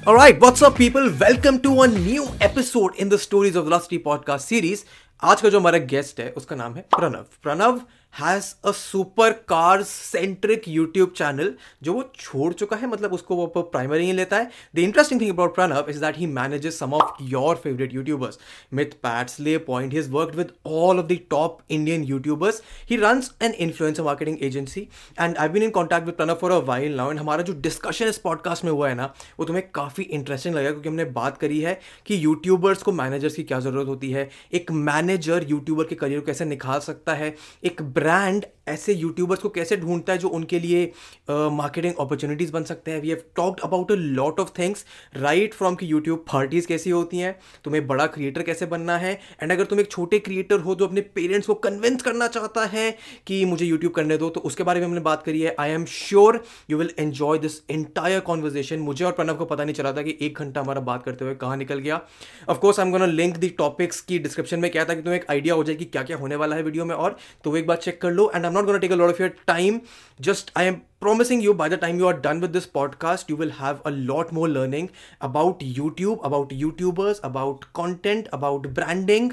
[0.00, 1.10] Alright, what's up people?
[1.20, 4.84] Welcome to a new episode in the Stories of the Lusty podcast series.
[5.22, 7.80] आज का जो हमारा guest है उसका नाम है Pranav Pranav
[8.13, 11.53] has a super cars centric YouTube channel
[11.83, 15.29] जो वो छोड़ चुका है मतलब उसको वो प्राइमरी ही लेता है। The interesting thing
[15.29, 18.39] about Pranav is that he manages some of your favourite YouTubers
[19.03, 23.53] Mythpat Slayy Point his work with all of the top Indian YouTubers he runs an
[23.59, 24.87] influencer marketing agency
[25.19, 28.07] and I been in contact with Pranav for a while now and हमारा जो discussion
[28.07, 31.59] इस podcast में हुआ है ना, वो तुम्हें काफ़ी इंटरेस्टिंग लगेगा, क्योंकि हमने बात करी
[31.61, 36.19] है कि यूट्यूबर्स को मैनेजर्स की क्या ज़रूरत होती है, एक मैनेजर यूट्यूबर के करियर
[36.19, 40.59] को कैसे निकाल सकता है, एक ब्रांड ऐसे यूट्यूबर्स को कैसे ढूंढता है जो उनके
[40.59, 40.91] लिए
[41.29, 43.01] मार्केटिंग अपॉर्चुनिटीज़ बन सकते हैं?
[43.01, 44.85] We have talked about a lot of things
[45.17, 49.51] right from कि यूट्यूब पार्टीज़ कैसी होती हैं, तुम्हें बड़ा क्रिएटर कैसे बनना है एंड
[49.51, 52.91] अगर तुम एक छोटे क्रिएटर हो जो अपने पेरेंट्स को कन्विंस करना चाहता है
[53.27, 55.85] कि मुझे यूट्यूब करने दो तो उसके बारे में हमने बात करी है। I am
[55.87, 60.01] sure you will enjoy this entire conversation मुझे और प्रणव को पता नहीं चला था
[60.01, 62.01] कि एक घंटा हमारा बात करते हुए कहाँ निकल गया।
[62.49, 65.29] Of course I am gonna link the topics की डिस्क्रिप्शन में। क्या था कि तुम्हें एक
[65.31, 67.77] आइडिया हो जाए कि क्या क्या होने वाला है वीडियो में और तो एक बार
[67.91, 69.81] चेक कर लो and I'm not going to take a lot of your time.
[70.29, 73.35] Just I am promising you by the time you are done with this podcast, you
[73.35, 74.89] will have a lot more learning
[75.29, 79.31] about YouTube, about YouTubers, about content, about branding,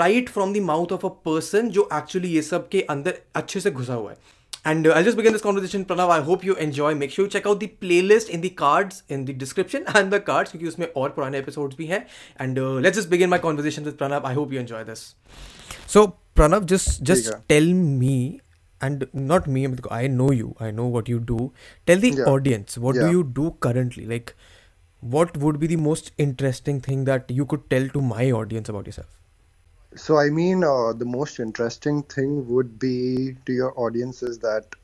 [0.00, 3.70] right from the mouth of a person जो actually ये सब के अंदर अच्छे से
[3.70, 4.16] घुसा हुआ है.
[4.64, 6.10] And uh, I'll just begin this conversation, Pranav.
[6.16, 6.94] I hope you enjoy.
[6.94, 10.20] Make sure you check out the playlist in the cards, in the description and the
[10.20, 12.06] cards, क्योंकि उसमें और पुराने episodes भी हैं.
[12.46, 14.24] And uh, let's just begin my conversation with Pranav.
[14.24, 15.16] I hope you enjoy this.
[15.94, 18.40] So, Pranav, just just tell me
[18.82, 19.66] and not me
[19.96, 21.52] i know you i know what you do
[21.86, 22.30] tell the yeah.
[22.34, 23.02] audience what yeah.
[23.02, 24.34] do you do currently like
[25.00, 28.86] what would be the most interesting thing that you could tell to my audience about
[28.86, 29.18] yourself
[29.94, 34.76] so i mean uh, the most interesting thing would be to your audience is that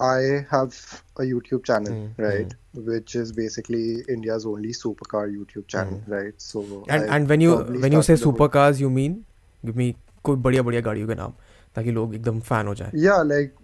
[0.00, 2.84] i have a youtube channel mm, right mm.
[2.92, 6.14] which is basically india's only supercar youtube channel mm.
[6.18, 9.24] right so and I and when you when you say supercars you mean
[9.64, 11.32] give me कोई बढ़िया बढ़िया गाड़ियों के नाम
[11.76, 13.54] ताकि लोग एकदम fan हो जाए या like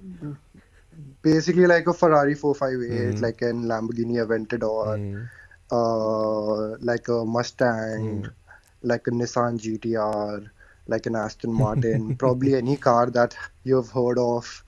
[1.26, 3.20] basically like a Ferrari 458 mm.
[3.22, 5.28] like an Lamborghini Aventador mm.
[5.70, 8.30] uh, like a Mustang mm.
[8.82, 10.48] like a Nissan GTR
[10.86, 14.64] like an Aston Martin probably any car that you've heard of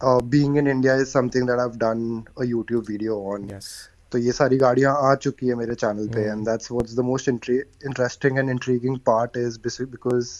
[0.00, 3.72] uh, being in India is something that I've done a YouTube video on yes
[4.12, 7.28] तो ये सारी गाड़ियाँ आ चुकी है मेरे channel पे and that's what's the most
[7.28, 10.32] interesting and intriguing part is because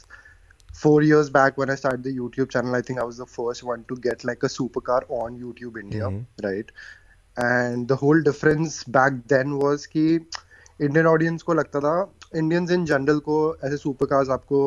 [0.73, 3.63] four years back when I started the YouTube channel, I think I was the first
[3.63, 6.47] one to get like a supercar on YouTube India, mm-hmm.
[6.47, 6.71] right?
[7.37, 10.07] And the whole difference back then was कि
[10.81, 14.61] Indian audience को लगता था Indians in general को ऐसे super cars आपको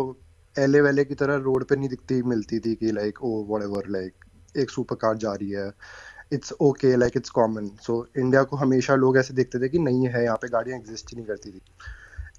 [0.56, 4.26] एले वेले की तरह रोड पे नहीं दिखती मिलती थी कि लाइक ओ वट लाइक
[4.58, 5.72] एक सुपर कार जा रही है
[6.34, 10.08] it's okay like it's common so India को हमेशा लोग ऐसे देखते थे कि नहीं
[10.08, 11.62] है यहाँ पे गाड़ियाँ एग्जिस्ट ही नहीं करती थी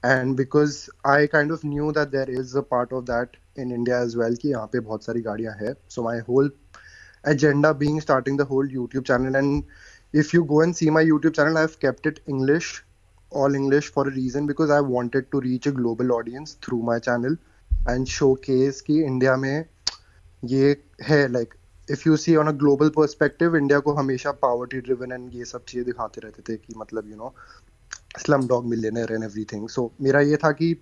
[0.04, 4.00] and because I kind of knew that there is a part of that in India
[4.02, 6.50] as well की यहाँ पे बहुत सारी गाड़ियाँ हैं। So my whole
[7.24, 9.62] agenda being starting the whole YouTube channel and
[10.14, 12.72] if you go and see my YouTube channel I have kept it English
[13.32, 16.98] all English for a reason because I wanted to reach a global audience through my
[17.00, 17.36] channel
[17.88, 19.64] and show case की India में
[20.42, 21.54] ये है like
[21.88, 25.64] if you see on a global perspective India को हमेशा poverty driven and ये सब
[25.64, 27.34] चीज़ें दिखाते रहते थे कि मतलब you know
[28.48, 30.72] Slumdog Millionaire and everything so मेरा ये था कि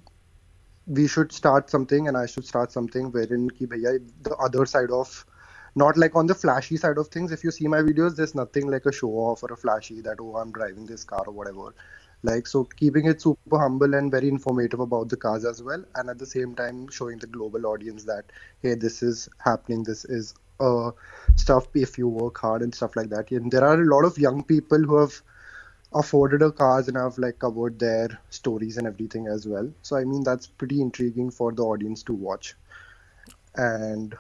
[0.87, 4.91] we should start something and I should start something wherein ki bhaiya, the other side
[4.91, 5.25] of
[5.77, 7.33] not like on the flashy side of things.
[7.33, 10.19] If you see my videos, there's nothing like a show off or a flashy that
[10.21, 11.75] oh I'm driving this car or whatever.
[12.23, 16.09] Like so keeping it super humble and very informative about the cars as well, and
[16.09, 18.25] at the same time showing the global audience that
[18.63, 20.91] hey this is happening, this is uh
[21.37, 23.31] stuff if you work hard and stuff like that.
[23.31, 25.21] And there are a lot of young people who have
[25.95, 29.71] afforded a cars and I've like covered their stories and everything as well.
[29.83, 32.55] So I mean that's pretty intriguing for the audience to watch.
[33.57, 34.17] And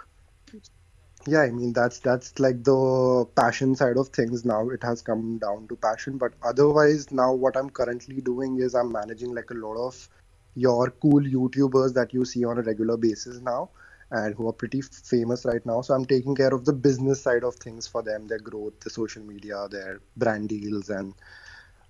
[1.26, 4.68] yeah, I mean that's that's like the passion side of things now.
[4.70, 6.18] It has come down to passion.
[6.18, 10.08] But otherwise now what I'm currently doing is I'm managing like a lot of
[10.54, 13.70] your cool YouTubers that you see on a regular basis now
[14.10, 15.80] and who are pretty famous right now.
[15.80, 18.90] So I'm taking care of the business side of things for them, their growth, the
[18.90, 21.14] social media, their brand deals and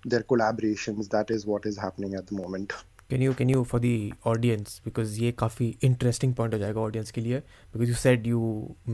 [0.04, 2.72] their collaborations that is what is happening at the moment
[3.10, 7.10] can you can you for the audience because ये काफ़ी interesting point हो जाएगा audience
[7.10, 7.42] के लिए
[7.74, 8.40] because you said you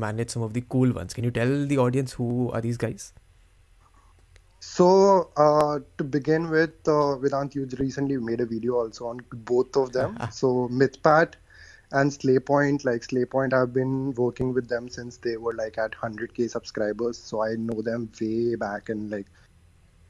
[0.06, 3.12] manage some of the cool ones can you tell the audience who are these guys
[4.68, 4.86] so
[5.36, 9.92] uh, to begin with uh, Vedant you recently made a video also on both of
[9.92, 11.36] them so Mythpat
[11.92, 16.48] and Slaypoint like Slaypoint I've been working with them since they were like at 100k
[16.50, 19.26] subscribers so I know them way back and like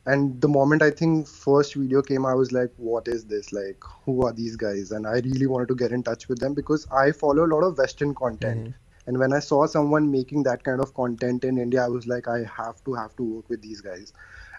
[0.06, 3.54] and the moment I think first video came, I was like, what is this?
[3.54, 4.92] Like, who are these guys?
[4.92, 7.64] And I really wanted to get in touch with them because I follow a lot
[7.64, 8.70] of Western content.
[8.70, 8.74] Mhm.
[9.08, 12.28] And when I saw someone making that kind of content in India, I was like,
[12.28, 14.14] I have to have to work with these guys.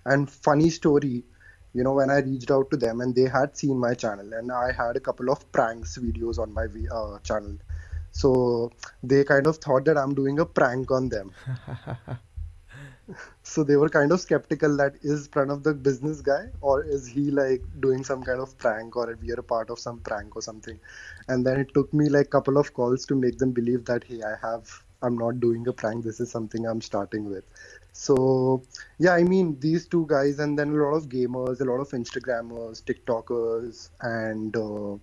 [0.04, 1.24] And funny story,
[1.72, 4.52] you know, when I reached out to them and they had seen my channel and
[4.52, 7.56] I had a couple of pranks videos on my uh, channel.
[8.12, 8.70] So
[9.02, 11.32] they kind of thought that I'm doing a prank on them.
[13.42, 17.30] So they were kind of skeptical that is Pranav the business guy or is he
[17.30, 20.42] like doing some kind of prank or we are a part of some prank or
[20.42, 20.78] something.
[21.28, 24.22] And then it took me like couple of calls to make them believe that hey,
[24.22, 26.04] I have I'm not doing a prank.
[26.04, 27.44] This is something I'm starting with.
[27.92, 28.62] So
[28.98, 31.90] yeah, I mean these two guys and then a lot of gamers, a lot of
[31.90, 34.96] Instagrammers, TikTokers, and uh,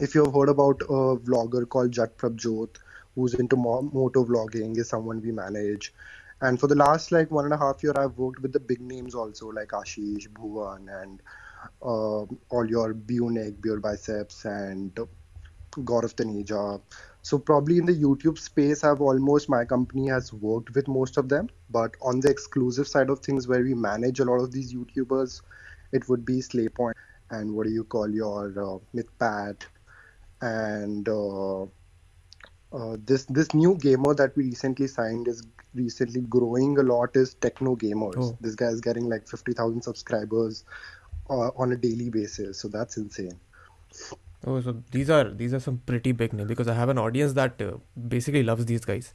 [0.00, 2.76] if you've heard about a vlogger called Jat Prabjot,
[3.14, 5.92] who's into mo- moto vlogging, is someone we manage.
[6.40, 8.80] And for the last like one and a half year, I've worked with the big
[8.80, 11.22] names also, like Ashish, Bhuvan, and
[11.82, 14.94] uh, all your Bionic, Beer Biceps, and
[15.72, 16.80] Gaurav Taneja.
[17.22, 21.28] So probably in the YouTube space, I've almost my company has worked with most of
[21.28, 21.48] them.
[21.68, 25.42] But on the exclusive side of things, where we manage a lot of these YouTubers,
[25.92, 26.94] it would be Slaypoint
[27.30, 29.62] and what do you call your uh, MythPad
[30.40, 31.62] and uh,
[32.72, 35.42] uh, this this new gamer that we recently signed is
[35.74, 38.32] recently growing a lot is Techno Gamers.
[38.32, 38.38] Oh.
[38.40, 40.64] This guy is getting like 50,000 subscribers
[41.30, 42.60] uh, on a daily basis.
[42.60, 43.40] So that's insane.
[44.46, 47.34] Oh, so these are these are some pretty big names because I have an audience
[47.34, 47.72] that uh,
[48.08, 49.12] basically loves these guys.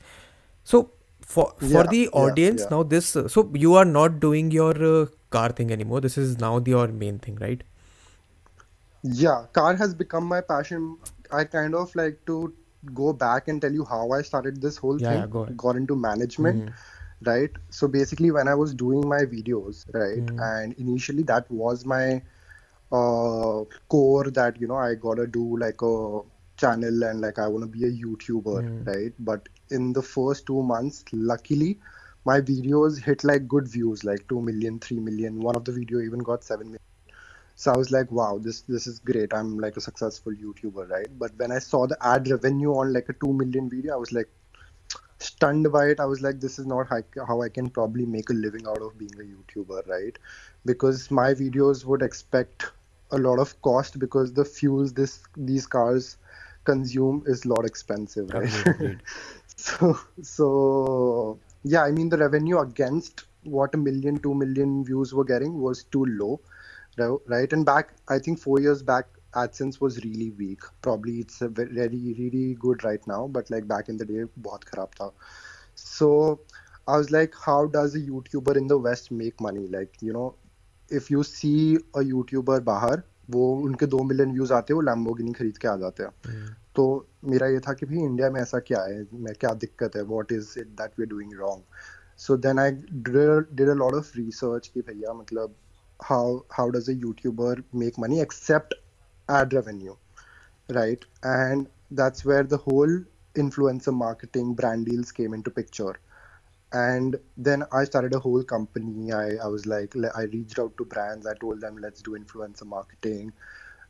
[0.64, 0.92] So
[1.22, 2.70] for for Yeah, the yeah, audience yeah.
[2.70, 6.02] now, this uh, so you are not doing your uh, car thing anymore.
[6.02, 7.64] This is now your main thing, right?
[9.04, 10.98] Yeah, car has become my passion.
[11.32, 12.54] I kind of like to
[12.94, 15.20] go back and tell you how I started this whole Yeah, thing.
[15.22, 15.46] yeah, go.
[15.58, 16.70] Got into management,
[17.26, 17.50] right?
[17.70, 20.40] So basically, when I was doing my videos, right, Mhm.
[20.50, 22.22] and initially that was my
[22.92, 26.22] uh, core that you know I gotta do like a
[26.58, 28.86] channel and like I wanna be a YouTuber, Mhm.
[28.86, 29.14] right?
[29.20, 31.80] But in the first two months, luckily,
[32.26, 35.40] my videos hit like good views, like 2 million, 3 million.
[35.42, 36.80] One of the video even got 7 million.
[37.56, 39.34] So I was like, wow, this this is great.
[39.34, 41.08] I'm like a successful YouTuber, right?
[41.18, 44.12] But when I saw the ad revenue on like a 2 million video, I was
[44.12, 44.30] like
[45.20, 46.00] stunned by it.
[46.00, 48.82] I was like, this is not how, how I can probably make a living out
[48.82, 50.18] of being a YouTuber, right?
[50.66, 52.72] Because my videos would expect
[53.12, 56.18] a lot of cost because the fuels this these cars
[56.66, 58.98] consume is a lot expensive, right?
[59.58, 65.24] So so yeah, I mean the revenue against what a million, two million views were
[65.24, 66.42] getting was too low,
[66.98, 67.52] right?
[67.54, 70.62] And back, I think four years back, AdSense was really weak.
[70.82, 74.64] Probably it's a very really good right now, but like back in the day, बहुत
[74.64, 75.12] खराब था.
[75.76, 76.40] So
[76.88, 79.68] I was like, how does a YouTuber in the West make money?
[79.68, 80.36] Like you know,
[80.90, 85.32] if you see a YouTuber बाहर, वो उनके दो million views आते हैं वो लैम्बोर्गिनी
[85.34, 88.60] खरीद के आ जाते हैं हम्म, तो मेरा ये था कि भाई इंडिया में ऐसा
[88.68, 91.64] क्या है मैं क्या दिक्कत है what is it that we are doing wrong
[92.26, 95.56] so then I did a lot of research कि भैया मतलब
[96.04, 98.74] how how does a youtuber make money except
[99.30, 99.96] ad revenue
[100.70, 101.04] right?
[101.24, 103.04] And that's where the whole
[103.36, 105.96] influencer marketing brand deals came into picture.
[106.74, 109.12] And then i started a whole company.
[109.12, 111.26] I, I was like i reached out to brands.
[111.28, 113.34] I told them let's do influencer marketing.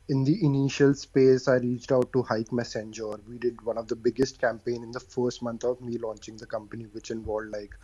[0.08, 3.10] In the initial space i reached out to hike messenger.
[3.28, 6.46] We did one of the biggest campaign in the first month of me launching the
[6.46, 7.74] company which involved like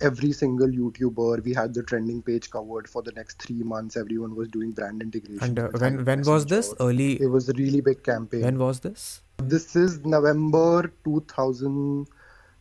[0.00, 4.34] every single youtuber we had the trending page covered for the next three months everyone
[4.34, 7.20] was doing brand integration And uh, when when was this early?
[7.20, 9.22] it was a really big campaign When was this?
[9.54, 11.20] this is november So,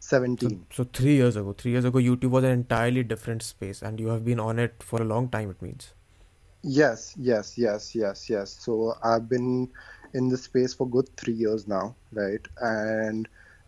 [0.01, 1.53] 2017 so three years ago.
[1.53, 4.81] Three years ago, YouTube was an entirely different space, and you have been on it
[4.81, 5.49] for a long time.
[5.51, 5.87] It means.
[6.63, 8.53] Yes, yes, yes, yes, yes.
[8.67, 9.69] So I've been
[10.13, 12.47] in the space for good three years now, right?
[12.61, 13.27] And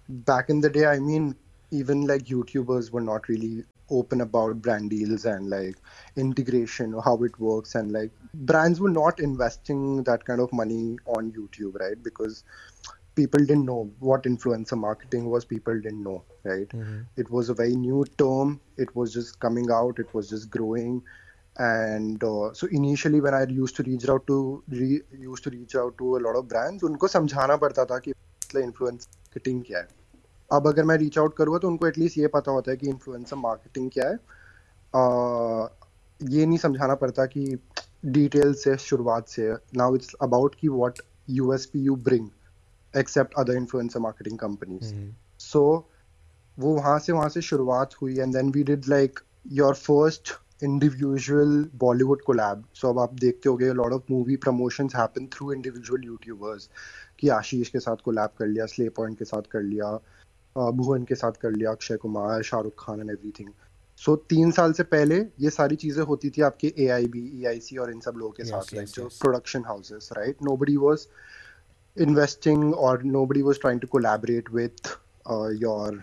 [0.10, 1.36] back in the day, I mean,
[1.72, 5.76] even like YouTubers were not really open about brand deals and like
[6.16, 10.98] integration or how it works and like brands were not investing that kind of money
[11.06, 12.02] on YouTube, right?
[12.02, 12.44] Because
[13.16, 16.70] people didn't know what influencer marketing was people didn't know right?
[16.70, 17.02] Mm-hmm.
[17.18, 18.60] it was a very new term.
[18.78, 20.00] It was just coming out.
[20.00, 21.02] It was just growing.
[21.58, 25.76] And uh, so initially when i used to reach out to re, used to reach
[25.76, 28.14] out to a lot of brands unko samjhana padta tha ki
[28.68, 30.01] influencer marketing kya hai
[30.52, 33.36] अब अगर मैं reach out करूँगा तो उनको at least ये पता होता है कि इन्फ्लुएंसर
[33.36, 35.70] मार्केटिंग क्या है uh,
[36.22, 37.58] ये नहीं समझाना पड़ता कि
[38.06, 42.30] डिटेल से शुरुआत से नाउ इट्स अबाउट कि what USP you bring
[42.98, 44.94] except other influencer marketing companies.
[45.40, 45.90] So
[46.60, 49.20] वो वहाँ से वहाँ से शुरुआत हुई and then we did like
[49.52, 51.54] your first individual
[51.84, 52.58] Bollywood collab.
[52.74, 56.68] सो अब आप देखते हो गए lot of movie promotion happen through individual YouTubers
[57.20, 60.00] कि आशीष के साथ collab कर लिया स्ले पॉइंट के साथ कर लिया
[60.56, 63.50] भुवन के साथ कर लिया Akshay Kumar Shahrukh Khan and everything
[63.98, 67.46] so तीन साल से पहले ये सारी चीज़ें होती थी आपके ए आई बी ई
[67.46, 70.78] आई सी और इन सब लोगों के yes, साथ लाइक जो production houses right nobody
[70.78, 71.08] was
[71.98, 74.88] investing और nobody was trying to collaborate with
[75.62, 76.02] your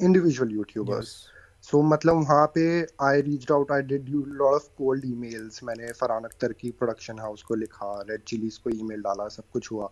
[0.00, 1.16] individual YouTubers
[1.62, 2.66] so मतलब वहाँ पे
[3.02, 7.18] I reach out I did you lot of cold emails मैंने फरहान अख्तर की प्रोडक्शन
[7.18, 9.90] हाउस को लिखा रेड चिलीज को ईमेल डाला सब कुछ हुआ।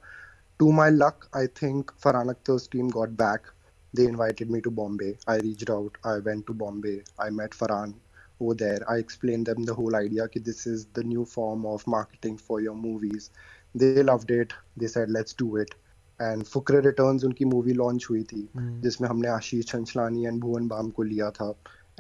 [0.61, 3.53] My luck I think Farhan Akhtar team got back
[3.95, 5.17] they invited me to Bombay.
[5.27, 5.99] I reached out.
[6.05, 7.03] I went to Bombay.
[7.17, 7.95] I met Farhan
[8.41, 8.79] over there.
[8.89, 12.61] I explained them the whole idea that this is the new form of marketing for
[12.61, 13.31] your movies.
[13.75, 14.53] They loved it.
[14.77, 15.75] They said, let's do it.
[16.21, 18.83] And Fukrey returns उनकी movie launch हुई थी hmm.
[18.83, 21.49] जिसमें हमने आशीष छंछलानी and Bhuvan balm को लिया था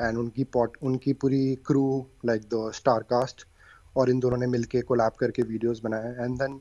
[0.00, 1.84] and उनकी पॉट उनकी पूरी crew
[2.26, 3.44] like the star cast
[3.96, 6.60] और इन दोनों ने मिलके कोलैब करके वीडियोस बनाए and then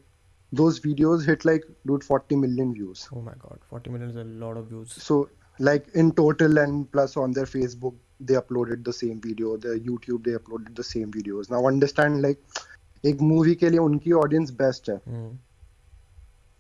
[0.54, 4.28] those videos hit like dude 40 million views oh my god 40 million is a
[4.46, 5.30] lot of views so
[5.60, 10.30] like in total and plus on their facebook they uploaded the same video their youtube
[10.30, 12.62] they uploaded the same videos now understand like
[13.04, 14.98] एक movie के लिए उनकी audience best है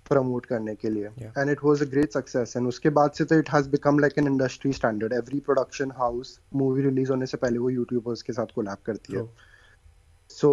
[0.09, 1.07] promote करने के लिए
[1.38, 4.17] and it was a great success and उसके बाद से तो it has become like
[4.17, 8.53] an industry standard every production house movie release होने से पहले वो यूट्यूबर्स के साथ
[8.55, 9.27] कोलैब करती है
[10.29, 10.51] so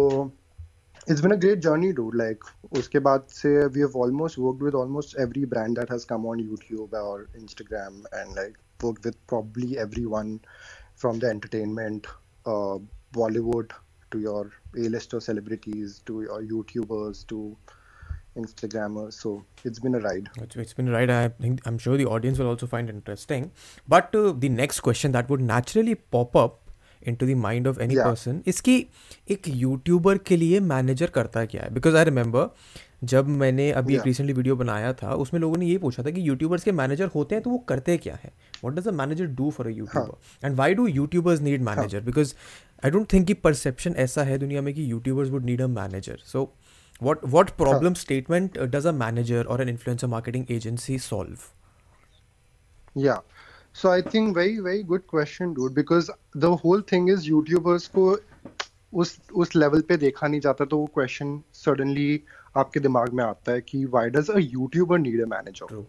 [1.07, 2.15] it's been a great journey dude.
[2.15, 2.43] Like
[2.77, 6.39] uske baad se we have almost worked with almost every brand that has come on
[6.47, 10.39] youtube or instagram and like worked with probably everyone
[10.95, 12.07] from the entertainment
[12.45, 12.77] uh,
[13.19, 13.71] bollywood
[14.11, 14.51] to your
[14.85, 17.57] a-lister celebrities to your youtubers to
[18.37, 19.13] instagrammers.
[19.13, 20.29] So it's been a ride.
[20.55, 21.09] It's, been a ride.
[21.09, 23.51] I think i'm sure the audience will also find interesting.
[23.87, 26.60] But uh, the next question that would naturally pop up
[27.15, 28.85] into the mind of any person इसकी
[29.29, 31.73] एक YouTuber के लिए manager करता क्या है?
[31.73, 32.55] Because I remember
[33.03, 36.27] जब मैंने अभी एक रिसेंटली वीडियो बनाया था उसमें लोगों ने ये पूछा था कि
[36.27, 38.31] यूट्यूबर्स के मैनेजर होते हैं तो वो करते क्या है?
[38.63, 42.33] What does a manager do for a YouTuber and why do YouTubers need manager because
[42.85, 46.19] I don't think कि परसेप्शन ऐसा है दुनिया में कि YouTubers would need a manager
[46.25, 46.53] so
[47.03, 47.99] what what problem huh.
[47.99, 51.45] statement uh, does a manager or an influencer marketing agency solve?
[52.95, 53.21] Yeah.
[53.75, 55.73] So I think very very good question, dude.
[55.73, 58.17] Because the whole thing is YouTubers को
[58.93, 62.21] उस उस level पे देखा नहीं जाता तो वो question suddenly
[62.57, 65.85] आपके दिमाग में आता है कि why does a YouTuber need a manager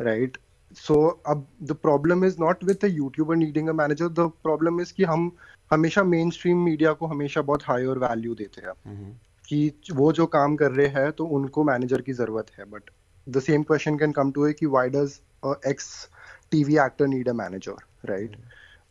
[0.00, 0.36] right
[0.76, 0.94] so
[1.26, 5.04] अब the problem is not with a YouTuber needing a manager the problem is कि
[5.04, 5.30] हम
[5.70, 9.48] हमेशा मेन स्ट्रीम मीडिया को हमेशा बहुत हायर वैल्यू देते हैं mm-hmm.
[9.48, 12.90] कि वो जो काम कर रहे हैं तो उनको मैनेजर की ज़रूरत है but
[13.26, 15.20] the same question can come to है कि why does
[15.66, 15.88] X
[16.51, 17.75] TV actor need a manager,
[18.07, 18.31] right?
[18.31, 18.41] Mm-hmm.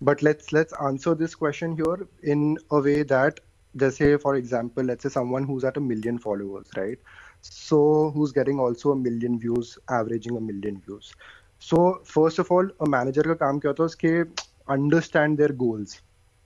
[0.00, 3.40] But let's let's answer this question here in a way that,
[3.74, 6.98] let's say, for example, let's say someone who's at a million followers, right?
[7.40, 11.14] So who's getting also a million views, averaging a million views.
[11.58, 14.24] So first of all, a manager का काम क्या होता है उसके
[14.72, 16.00] understand their goals,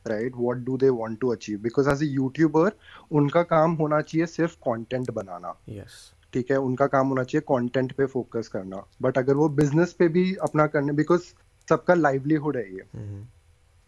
[0.05, 0.37] right?
[0.37, 1.63] What do they want to achieve?
[1.63, 2.71] Because as a YouTuber,
[3.13, 5.55] उनका काम होना चाहिए सिर्फ content बनाना.
[5.69, 6.13] Yes.
[6.34, 10.08] ठीक है उनका काम होना चाहिए कंटेंट पे फोकस करना। बट अगर वो बिज़नेस पे
[10.08, 11.22] भी अपना करने बिकॉज़
[11.70, 13.24] सबका लाइवलीहुड है ये। mm-hmm.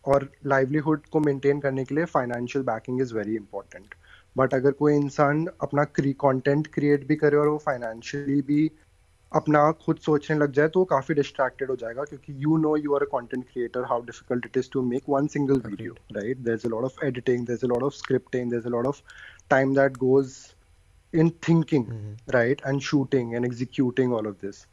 [0.06, 3.96] और लाइवलीहुड को मेंटेन करने के लिए financial backing is very important
[4.38, 8.72] but अगर कोई इंसान अपना कंटेंट क्रिएट भी करे और वो फाइनेंशियली भी
[9.32, 12.96] अपना खुद सोचने लग जाए तो वो काफ़ी डिस्ट्रैक्टेड हो जाएगा क्योंकि you know you
[12.96, 16.58] are a content creator how difficult it is to make one single video right there
[16.58, 18.86] is a lot of editing there is a lot of scripting there is a lot
[18.86, 19.02] of
[19.50, 20.36] time that goes
[21.14, 22.38] in thinking mm-hmm.
[22.38, 24.68] right and shooting and executing all of this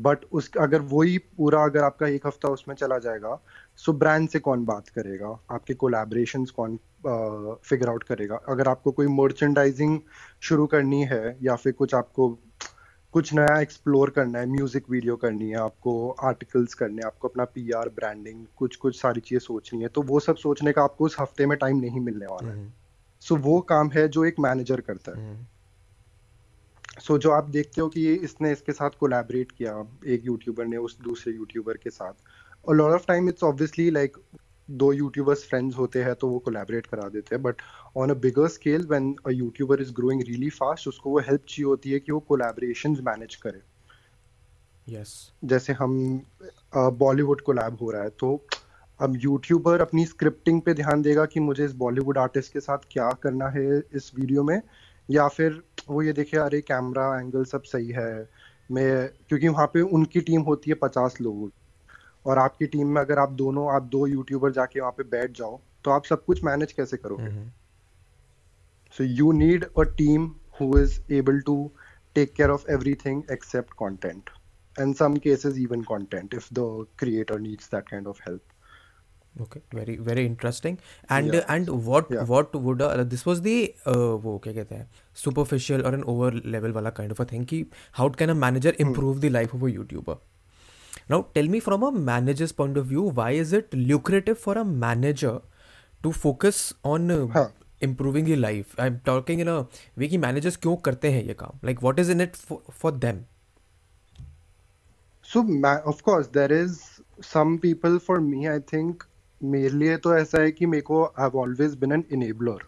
[0.00, 3.40] but उस अगर वही पूरा अगर आपका एक हफ़्ता उसमें चला जाएगा
[3.76, 6.78] सो ब्रांड से कौन बात करेगा आपके कोलैबोरेशंस कौन
[7.64, 10.00] फिगर आउट करेगा अगर आपको कोई मर्चेंडाइजिंग
[10.40, 12.38] शुरू करनी है या फिर कुछ आपको
[13.12, 17.44] कुछ नया एक्सप्लोर करना है म्यूज़िक वीडियो करनी है आपको आर्टिकल्स करने हैं आपको अपना
[17.44, 21.04] पीआर आर ब्रांडिंग कुछ कुछ सारी चीज़ें सोचनी है तो वो सब सोचने का आपको
[21.04, 22.74] उस हफ़्ते में टाइम नहीं मिलने वाला है
[23.20, 23.46] सो mm-hmm.
[23.46, 25.53] so, वो काम है जो एक मैनेजर करता है mm-hmm.
[26.98, 29.72] सो so, जो आप देखते हो कि ये इसने इसके साथ कोलैबोरेट किया
[30.06, 32.12] एक यूट्यूबर ने उस दूसरे यूट्यूबर के साथ।
[32.68, 34.16] और lot of time it's obviously like
[34.68, 37.62] दो यूट्यूबर्स फ्रेंड्स होते हैं तो वो कोलैबोरेट करा देते हैं but
[37.96, 41.66] on a bigger scale when a YouTuber is growing really fast उसको वो हेल्प चाहिए
[41.66, 43.60] होती है कि वो कोलैबोरेशंस मैनेज करे।
[44.88, 45.50] Yes yes.
[45.50, 46.22] जैसे हम
[46.74, 48.46] बॉलीवुड uh, कोलैब हो रहा है तो
[49.00, 53.10] अब यूट्यूबर अपनी स्क्रिप्टिंग पे ध्यान देगा कि मुझे इस बॉलीवुड आर्टिस्ट के साथ क्या
[53.22, 54.60] करना है इस वीडियो में।
[55.10, 58.28] या फिर वो ये देखे अरे कैमरा एंगल सब सही है।
[58.70, 61.48] मैं क्योंकि वहाँ पे उनकी टीम होती है पचास लोगों
[62.26, 65.60] और आपकी टीम में अगर आप दोनों आप दो यूट्यूबर जाके वहाँ पे बैठ जाओ
[65.84, 67.32] तो आप सब कुछ मैनेज कैसे करोगे?
[68.98, 70.30] So you need a team
[70.60, 71.58] who is able to
[72.14, 74.30] take care of everything except content
[74.76, 76.62] and some cases even content if the
[77.02, 78.53] creator needs that kind of help.
[79.42, 80.76] Okay very very interesting
[81.12, 86.02] and and what what would this was the वो क्या कहते हैं superficial और an
[86.02, 89.54] over level वाला kind of a thing कि how can a manager improve the life
[89.54, 90.16] of a YouTuber
[91.10, 94.62] now tell me from a manager's point of view why is it lucrative for a
[94.62, 95.40] manager
[96.02, 97.10] to focus on
[97.82, 99.58] improving you life I am talking in a
[99.98, 101.58] way कि managers क्यों करते हैं ये काम?
[101.64, 102.36] Like what is in it
[102.70, 103.20] for them
[105.28, 105.42] so
[105.88, 106.78] of course there is
[107.22, 109.02] some people for me I think
[109.40, 112.66] मेरे लिए तो ऐसा है कि मेरे को have always been an enabler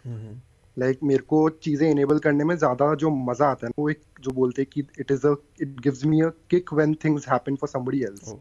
[0.77, 4.31] like मेरे को चीज़ें इनेबल करने में ज़्यादा जो मज़ा आता है वो एक जो
[4.31, 7.69] बोलते हैं कि it is a it gives me a kick when things happen for
[7.69, 8.33] somebody else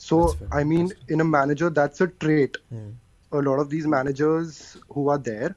[0.00, 0.20] so
[0.54, 4.62] I mean in a manager that's a trait a lot of these managers
[4.96, 5.54] who are there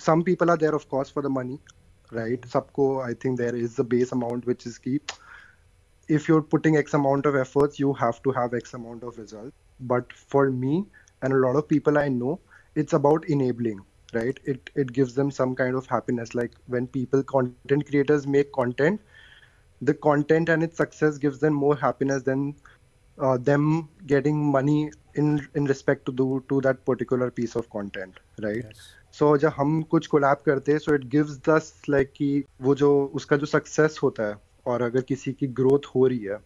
[0.00, 1.58] some people are there of course for the money
[2.12, 4.98] right सबको I think there is the base amount which is की
[6.08, 9.20] if you are putting x amount of efforts you have to have x amount of
[9.20, 9.54] result
[9.84, 10.84] but for me
[11.22, 12.38] and a lot of people i know
[12.74, 13.80] it's about enabling
[14.12, 18.52] right it it gives them some kind of happiness like when people content creators make
[18.52, 19.00] content
[19.82, 22.54] the content and its success gives them more happiness than
[23.18, 28.22] uh, them getting money in in respect to do to that particular piece of content
[28.38, 28.86] right yes.
[29.16, 32.26] So जब हम कुछ collab करते हैं so it gives this like कि
[32.62, 34.34] वो जो उसका जो सक्सेस होता है
[34.66, 36.36] और अगर किसी की ग्रोथ हो रही है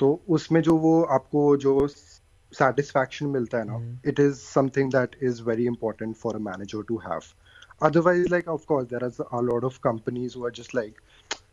[0.00, 1.86] तो उसमें जो वो आपको जो
[2.52, 6.98] satisfaction मिलता है ना it is something that is very important for a manager to
[6.98, 7.32] have
[7.88, 11.02] otherwise like of course there is a lot of companies who are just like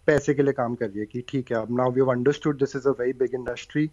[0.06, 2.76] पैसे के लिए काम कर रही है कि ठीक है अब now we've understood this
[2.76, 3.90] is a very big industry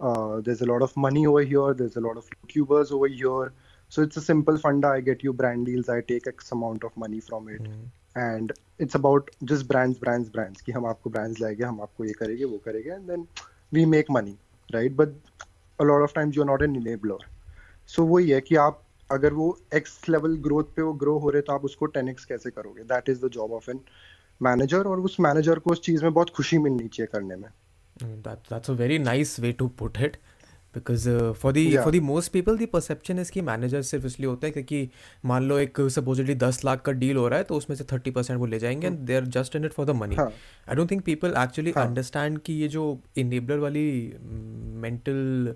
[0.00, 3.52] uh, there's a lot of money over here there's a lot of youtubers over here
[3.88, 6.96] so it's a simple funda i get you brand deals i take x amount of
[6.96, 7.82] money from it mm.
[8.16, 12.12] and it's about just brands brands brands कि हम आपको brands लाएँगे हम आपको ये
[12.22, 13.26] करेंगे वो करेंगे and then
[13.78, 14.36] we make money
[14.74, 15.12] right but
[15.80, 17.18] a lot of times you're not an enabler
[17.94, 21.42] so वो ये कि आप अगर वो x level growth पे वो grow हो रहे
[21.42, 23.80] तो आप उसको 10x कैसे करोगे that is the job of an
[24.40, 27.48] manager और उस manager को उस चीज़ में बहुत खुशी मिलनी चाहिए करने में
[28.02, 29.66] Mm, that's a very nice way to
[30.74, 31.08] because
[31.40, 34.52] for the for the most people the perception is की मैनेजर सिर्फ़ इसलिए होते हैं
[34.54, 34.88] क्योंकि
[35.24, 38.10] मान लो एक सपोजिटली दस लाख का डील हो रहा है तो उसमें से थर्टी
[38.10, 40.90] परसेंट वो ले जाएँगे and they are just in it for the money I don't
[40.90, 43.86] think people actually understand कि ये जो इनेबलर वाली
[44.82, 45.54] mental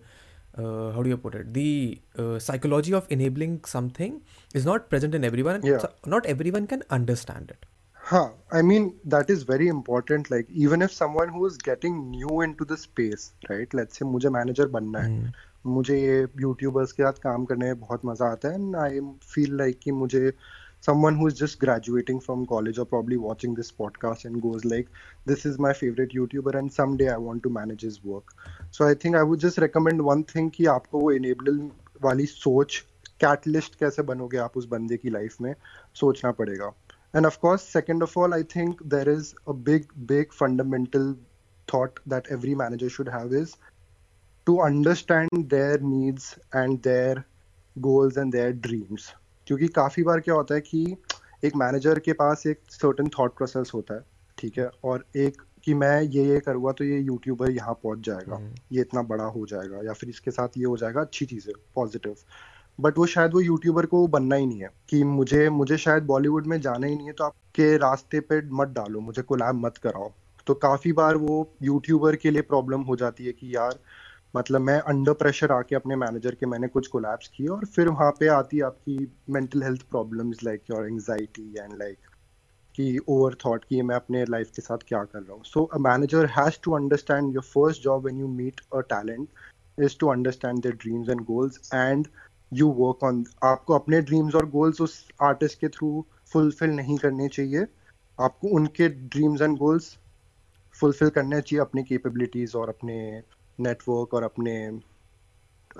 [0.56, 4.18] how do you it the psychology of enabling something
[4.56, 7.66] is not present in every one not every one can understand it
[8.06, 8.32] Huh.
[8.52, 10.30] I mean, that is very important.
[10.30, 13.72] Like, even if someone who is getting new into the space, right?
[13.72, 15.32] Let's say मुझे manager बनना है
[15.66, 19.00] मुझे ये YouTubers के साथ काम करने में बहुत मज़ा आता है एंड आई
[19.34, 20.32] फील लाइक कि मुझे
[20.86, 24.90] someone who is just graduating from college or probably watching this podcast and goes like
[25.30, 28.34] this is my favorite youtuber and someday i want to manage his work
[28.78, 31.62] so i think i would just recommend one thing कि आपको वो enable
[32.02, 32.82] वाली सोच
[33.20, 35.54] catalyst कैसे बनोगे आप उस बंदे की लाइफ में
[36.00, 36.72] सोचना पड़ेगा
[37.14, 41.14] and of course second of all i think there is a big big fundamental
[41.68, 43.56] thought that every manager should have is
[44.46, 47.24] to understand their needs and their
[47.76, 49.12] goals and their dreams
[49.46, 50.96] क्योंकि काफ़ी बार क्या होता है कि
[51.44, 54.04] एक manager के पास एक certain thought process होता है
[54.38, 58.40] ठीक है और एक कि मैं ये ये करूँगा तो ये यूट्यूबर यहाँ पहुँच जाएगा
[58.72, 61.54] ये इतना बड़ा हो जाएगा या फिर इसके साथ ये हो जाएगा अच्छी चीज़ है
[61.74, 62.16] पॉजिटिव
[62.78, 66.46] बट वो शायद वो यूट्यूबर को बनना ही नहीं है कि मुझे मुझे शायद बॉलीवुड
[66.46, 70.10] में जाना ही नहीं है तो आपके रास्ते पे मत डालो, मुझे कोलैब मत कराओ।
[70.46, 73.78] तो काफ़ी बार वो यूट्यूबर के लिए प्रॉब्लम हो जाती है कि यार
[74.36, 78.10] मतलब मैं अंडर प्रेशर आके अपने मैनेजर के मैंने कुछ कोलैब्स किए और फिर वहाँ
[78.20, 78.96] पे आती है आपकी
[79.30, 81.98] mental health problems like your anxiety and like
[82.74, 85.78] कि ओवर थॉट कि मैं अपने लाइफ के साथ क्या कर रहा हूँ। So a
[85.80, 89.28] manager has to understand your first job when you meet a talent
[89.78, 92.06] is to understand their dreams and goals and
[92.54, 97.28] you work on आपको अपने ड्रीम्स और गोल्स उस आर्टिस्ट के थ्रू फुलफिल नहीं करने
[97.28, 97.66] चाहिए।
[98.18, 99.96] आपको उनके ड्रीम्स एंड गोल्स
[100.74, 102.98] फुलफिल करने चाहिए अपनी कैपेबिलिटीज और अपने
[103.58, 104.54] नेटवर्क और अपने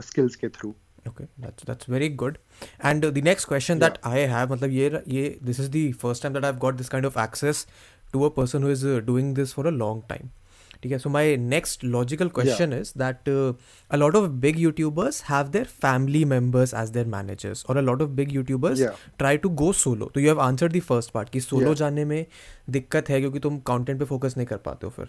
[0.02, 0.74] स्किल्स के through
[1.08, 2.38] okay that's that's very good
[2.84, 6.34] and the next question that I have मतलब ये ये this is the first time
[6.34, 7.66] that I have got this kind of access
[8.12, 10.28] to a person who is doing this for a long time
[10.84, 10.98] ठीक है?
[10.98, 13.28] So my next logical question is that
[13.90, 18.02] a lot of big YouTubers have their family members as their managers और a lot
[18.02, 18.82] of big YouTubers
[19.18, 21.78] try to go solo तो you have answer the first part कि solo yeah.
[21.78, 22.26] जाने में
[22.70, 25.08] दिक्कत है क्योंकि तुम content पर फोकस नहीं कर पाते हो फिर।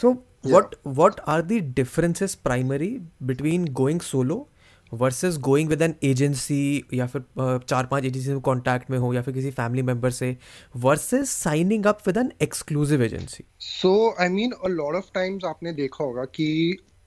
[0.00, 0.12] So
[0.46, 2.88] what what are the differences primary
[3.22, 4.48] between going solo
[4.92, 9.22] versus going with an agency या फिर चार पाँच एजेंसी में कॉन्टैक्ट में हो या
[9.22, 10.36] फिर किसी फैमिली मेंबर से
[10.76, 15.72] versus signing up with an exclusive agency so I mean a lot of times आपने
[15.72, 16.48] देखा होगा कि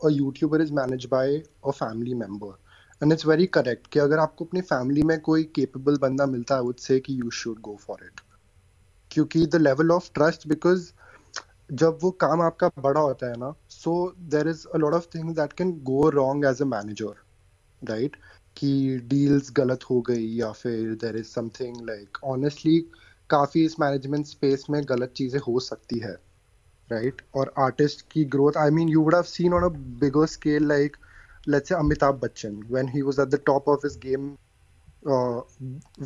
[0.05, 2.57] a YouTuber is manage by a family member
[3.01, 6.61] and it's very correct कि अगर आपको अपनी फैमिली में कोई केपेबल बंदा मिलता है
[6.61, 8.21] वुड से कि you should go for it
[9.11, 10.91] क्योंकि the level of trust because
[11.73, 13.93] जब वो काम आपका बड़ा होता है ना so
[14.29, 17.23] there is a lot of things that can go wrong as a manager
[17.83, 18.15] right
[18.57, 22.79] कि डील्स गलत हो गई या फिर there is something like honestly
[23.29, 26.15] काफ़ी इस मैनेजमेंट स्पेस में गलत चीज़ें हो सकती है
[26.91, 27.35] राइट right?
[27.35, 29.67] और आर्टिस्ट की growth I mean you would have seen on a
[29.99, 30.97] bigger scale like
[31.47, 34.37] let's say Amitabh Bachchan when he was at the top of his game
[35.05, 35.41] uh,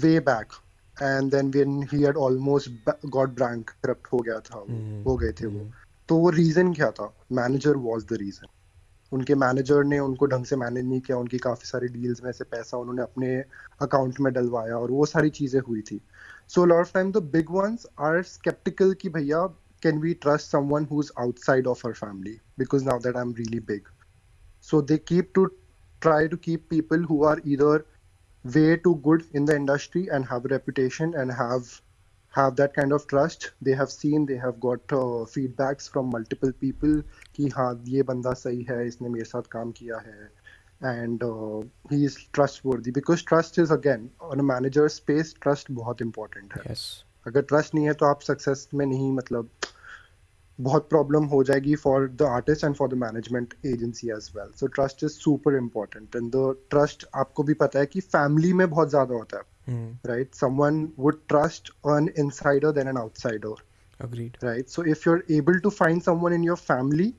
[0.03, 0.51] way back
[0.97, 2.69] and then when he had almost
[3.10, 5.05] got bankrupt हो गया था mm-hmm.
[5.05, 5.60] हो गए थे mm-hmm.
[5.60, 5.71] वो
[6.10, 8.47] तो वो reason क्या था मैनेजर वाज द रीजन
[9.11, 12.43] उनके मैनेजर ने उनको ढंग से मैनेज नहीं किया, उनकी काफ़ी सारी डील्स में से
[12.43, 13.35] पैसा उन्होंने अपने
[13.81, 16.01] अकाउंट में डलवाया और वो सारी चीज़ें हुई थी।
[16.47, 19.45] So lot of time the big ones are sceptical कि भैया
[19.83, 23.33] can we trust someone who is outside of our family because now that I am
[23.37, 23.87] really big
[24.69, 25.45] so they keep to
[26.01, 27.41] try to keep people who are
[28.45, 31.65] way too good in the industry and have a reputation and have
[32.31, 36.51] have that kind of trust they have seen they have got uh, feedbacks from multiple
[36.53, 37.01] people
[37.35, 40.29] कि हाँ ये बंदा सही है इसने मेरे साथ काम किया है
[40.81, 46.01] and uh, he is trustworthy because trust is again on a manager space trust बहुत
[46.01, 46.85] important है yes.
[47.25, 49.49] अगर trust नहीं है तो आप success में नहीं मतलब
[50.59, 54.67] बहुत प्रॉब्लम हो जाएगी for the artist and for the management agency as well so
[54.67, 58.89] trust is super important and the trust आपको भी पता है कि फैमिली में बहुत
[58.89, 59.97] ज़्यादा होता है Mm.
[60.12, 63.53] right someone would trust an insider than an outsider
[63.99, 64.38] Agreed.
[64.41, 67.13] right so if you're able to find someone in your family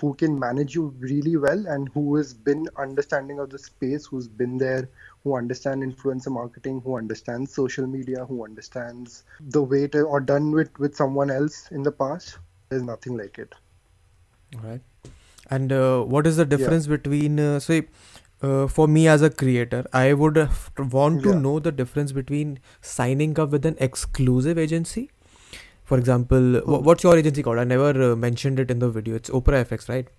[0.00, 4.26] who can manage you really well and who has been understanding of the space who's
[4.26, 4.88] been there
[5.22, 9.22] who understand influencer marketing who understands social media who understands
[9.58, 12.38] the way to or done with with someone else in the past
[12.70, 13.54] there's nothing like it
[14.56, 14.80] All right.
[15.50, 17.88] And uh, what is the difference between, uh, say,
[18.42, 20.38] uh, for me as a creator, I would
[20.96, 21.38] want to Yeah.
[21.46, 25.10] know the difference between signing up with an exclusive agency.
[25.84, 26.84] For example, Hmm.
[26.90, 27.58] what's your agency called?
[27.58, 29.14] I never uh, mentioned it in the video.
[29.22, 30.10] It's Opera FX, right?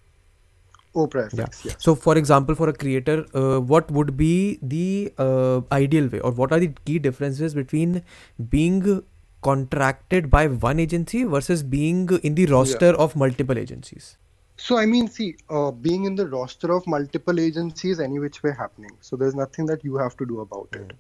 [1.02, 1.76] Oprah FX, yes.
[1.80, 6.32] So, for example, for a creator, uh, what would be the uh, ideal way, or
[6.32, 8.04] what are the key differences between
[8.50, 9.02] being
[9.42, 14.18] contracted by one agency versus being in the roster of multiple agencies?
[14.58, 18.52] So I mean, see, uh, being in the roster of multiple agencies, any which way
[18.58, 18.92] happening.
[19.02, 20.94] So there's nothing that you have to do about it.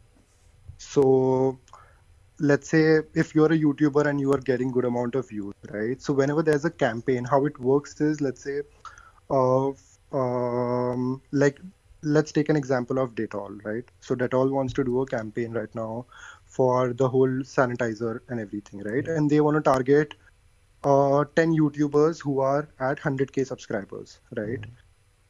[0.78, 1.60] So
[2.39, 6.02] let's say if you're a YouTuber and you are getting good amount of views, right?
[6.02, 8.62] So whenever there's a campaign, how it works is, let's say,
[9.30, 9.72] uh,
[10.12, 11.60] um, like
[12.02, 13.86] let's take an example of Dettol, right?
[14.02, 16.06] So Dettol wants to do a campaign right now
[16.46, 19.08] for the whole sanitizer and everything, right?
[19.08, 20.16] And they want to target
[20.86, 24.65] ten YouTubers who are at hundred K subscribers right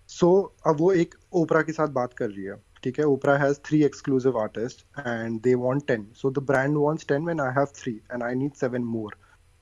[0.10, 0.32] so
[0.68, 3.06] अब वो एक ओपरा के साथ बात कर रही है ठीक है?
[3.06, 7.40] Oprah has three exclusive artist and they want ten so the brand wants ten when
[7.42, 9.16] I have three and I need seven more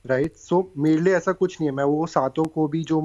[0.04, 3.00] right so मेरे लिए ऐसा कुछ नहीं है। मैं वो सातों को भी जो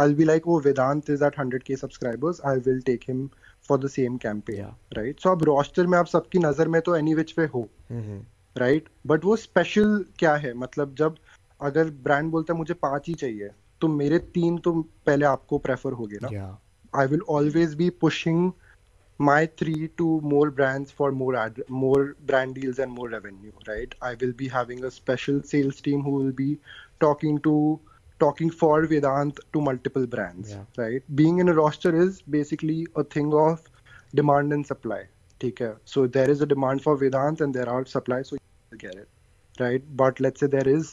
[0.00, 3.28] आई बी लाइक वो Vedant is at hundred K subscribers I will take him
[3.68, 4.64] for the same campaign
[4.96, 8.02] right so अब रोस्टर में आप सबकी नज़र में तो एनी विच पे हो हम्म,
[8.02, 8.24] हम्म।
[8.56, 10.52] राइट बट वो स्पेशल क्या है?
[10.54, 11.16] मतलब जब
[11.68, 14.72] अगर ब्रांड बोलता है मुझे पाँच ही चाहिए तो मेरे तीन तो
[15.06, 16.58] पहले आपको प्रेफर होगे ना.
[17.00, 18.52] I will always be pushing
[19.28, 23.94] my three to more brands for more ad, more brand deals and more revenue, right?
[24.08, 26.48] I will be having a special sales team who will be
[27.04, 27.54] talking to
[28.24, 30.64] talking for Vedant to multiple brands, Yeah.
[30.82, 31.04] right?
[31.20, 33.62] Being in a roster is basically a thing of
[34.14, 35.00] demand and supply.
[35.38, 35.76] Take care.
[35.84, 38.36] So there is a demand for Vedant and there are supply, so
[38.72, 39.08] you get it,
[39.64, 39.86] right?
[40.02, 40.92] But let's say there is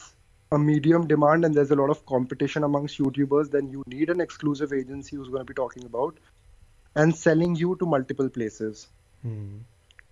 [0.51, 4.21] a medium demand and there's a lot of competition amongst YouTubers, then you need an
[4.21, 6.19] exclusive agency who's going to be talking about
[6.95, 8.87] and selling you to multiple places.
[9.23, 9.53] Hmm.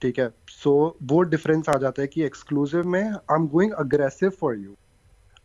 [0.01, 0.71] ठीक है सो
[1.09, 4.71] वो difference आ जाता है कि exclusive में I am going aggressive for you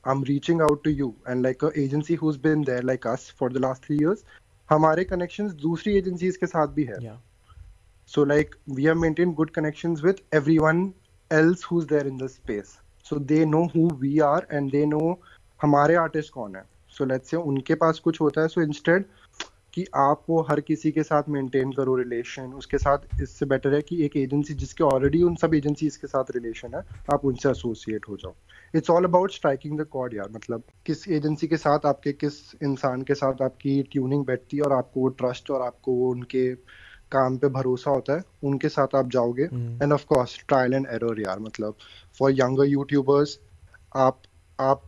[0.07, 3.31] I am reaching out to you and like a agency who's been there like us
[3.41, 4.25] for the last three years
[4.71, 7.19] हमारे connections दूसरी agencies के साथ भी है Yeah.
[8.09, 10.83] So like we have maintained good connections with everyone
[11.31, 12.77] else who's there in the space.
[13.06, 15.16] So they know who we are and they know
[15.60, 19.06] हमारे artist कौन है। सो let's से उनके पास कुछ होता है सो so इंस्टेड
[19.74, 23.82] कि आप वो हर किसी के साथ मेंटेन करो रिलेशन उसके साथ इससे बेटर है
[23.82, 26.82] कि एक एजेंसी जिसके ऑलरेडी उन सब एजेंसीज के साथ रिलेशन है,
[27.14, 28.34] आप उनसे एसोसिएट हो जाओ।
[28.76, 33.02] It's all about striking the chord यार मतलब किस एजेंसी के साथ आपके, किस इंसान
[33.02, 36.52] के साथ आपकी ट्यूनिंग बैठती है और आपको वो ट्रस्ट और आपको वो उनके
[37.12, 39.44] काम पे भरोसा होता है उनके साथ आप जाओगे।
[39.84, 41.76] And of course trial and error यार मतलब
[42.20, 43.40] फॉर यंगर यूट्यूबर्स
[43.96, 44.22] आप
[44.60, 44.84] आप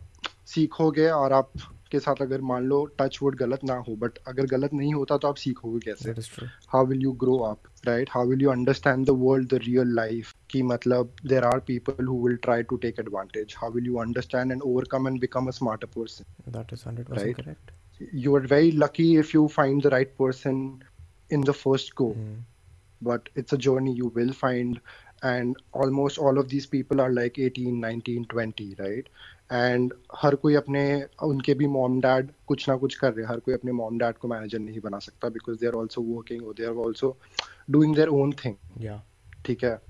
[0.46, 1.50] सीखोगे और आप
[1.90, 5.16] के साथ अगर मान लो टच वुड गलत ना हो बट अगर गलत नहीं होता
[5.16, 6.40] तो आप सीखोगे कैसे.
[6.68, 10.34] How will you grow up right how will you understand the world the real life
[10.50, 14.52] कि मतलब there are people who will try to take advantage how will you understand
[14.52, 17.36] and overcome and become a smarter person That is 100% Right.
[17.40, 17.72] correct.
[18.24, 20.56] you are very lucky if you find the right person
[21.34, 22.10] in the first go.
[22.16, 22.42] Mm.
[23.00, 24.76] but it's a journey you will find
[25.30, 29.08] and almost all of these people are like 18 19 20 right?
[29.62, 30.84] And हर कोई अपने
[31.22, 34.18] उनके भी mom dad कुछ ना कुछ कर रहे हैं। हर कोई अपने मॉम डैड
[34.18, 37.16] को मैनेजर नहीं बना सकता because they are also working they are also
[37.70, 38.98] doing their own thing Yeah.
[39.46, 39.80] ठीक है?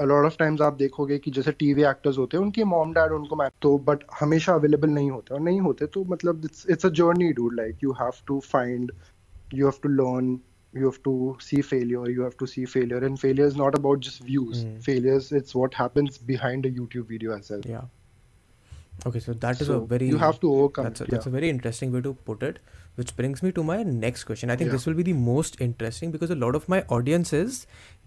[0.00, 3.12] A lot of times आप देखोगे कि जैसे टीवी एक्टर्स होते हैं उनके मॉम डैड
[3.12, 7.32] उनको तो बट हमेशा अवेलेबल नहीं होते। और नहीं होते तो मतलब it's a journey
[7.32, 8.92] dude like you have to find
[9.54, 10.38] you have to learn
[10.79, 13.99] you have to see failure you have to see failure and failure is not about
[14.07, 14.75] just views Mm.
[14.89, 17.87] failures it's what happens behind a youtube video as well Yeah.
[19.05, 21.25] Okay, so that is so a very you have to overcome that's a, it, that's
[21.25, 21.33] a yeah.
[21.33, 22.57] very interesting way to put it
[23.01, 24.73] which brings me to my next question i think Yeah.
[24.77, 27.59] this will be the most interesting because a lot of my audience is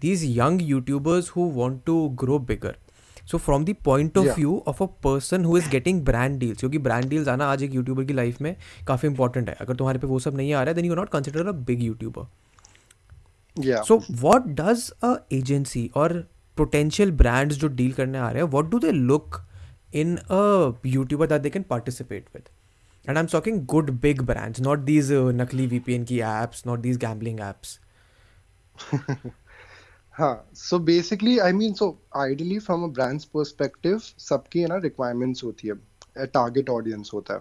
[0.05, 2.75] these young youtubers who want to grow bigger
[3.31, 4.35] so from the point of Yeah.
[4.41, 7.73] view of a person who is getting brand deals क्योंकि brand deals आना आज एक
[7.81, 8.55] YouTuber की life में
[8.87, 11.01] काफ़ी important है अगर तुम्हारे पे वो सब नहीं आ रहा है then you are
[11.03, 12.25] not considered a big YouTuber
[13.64, 16.08] yeah so what does a agency or
[16.56, 19.42] potential brands जो deal करने आ रहे हैं what do they look
[19.92, 22.48] in a YouTuber that they can participate with
[23.08, 26.98] and I'm talking good big brands not these uh, नकली VPN की apps not these
[27.04, 27.78] gambling apps
[30.12, 35.44] हाँ so basically I mean so ideally from a brand's perspective सबकी है ना requirements
[35.44, 35.74] होती है
[36.36, 37.40] target audience होता है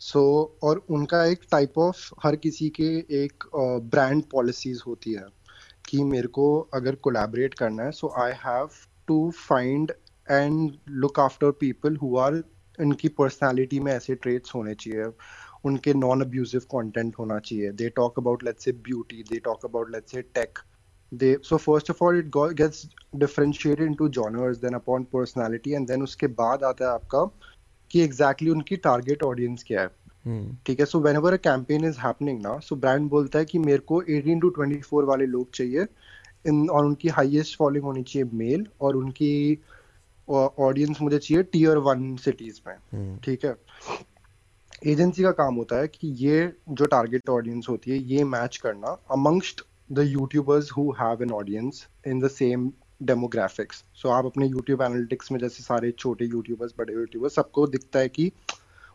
[0.00, 5.24] so और उनका एक type of हर किसी के एक uh, brand policies होती है
[5.88, 8.68] कि मेरे को अगर कोलैबोरेट करना है so I have
[9.08, 9.92] to find
[10.28, 12.42] and look after people who are
[12.78, 15.04] इनकी पर्सनालिटी में ऐसे ट्रेट्स होने चाहिए,
[15.64, 19.90] उनके नॉन अब्यूजिव कंटेंट होना चाहिए। They talk about let's say beauty they talk about
[19.90, 20.58] let's say tech
[21.12, 26.02] they so first of all it gets differentiate into genres then upon personality and then
[26.02, 27.24] उसके बाद आता है आपका
[27.90, 29.88] कि एग्जैक्टली exactly उनकी target audience क्या है।
[30.66, 30.86] ठीक है?
[30.86, 34.40] So whenever a campaign is happening ना सो ब्रांड बोलता है कि मेरे को 18
[34.40, 35.86] टू 24 वाले लोग चाहिए।
[36.46, 39.58] इन और उनकी हाईएस्ट फॉलोइंग होनी चाहिए मेल और उनकी
[40.28, 43.24] ऑडियंस मुझे चाहिए टीयर वन सिटीज़ में। Hmm.
[43.24, 43.56] ठीक है?
[44.86, 48.88] एजेंसी का काम होता है कि ये जो टारगेट ऑडियंस होती है ये मैच करना
[49.10, 52.70] amongst the YouTubers who have an audience in the same
[53.02, 57.98] demographics so आप अपने यूट्यूब एनालिटिक्स में जैसे सारे छोटे यूट्यूबर्स बड़े यूट्यूबर्स सबको दिखता
[57.98, 58.30] है कि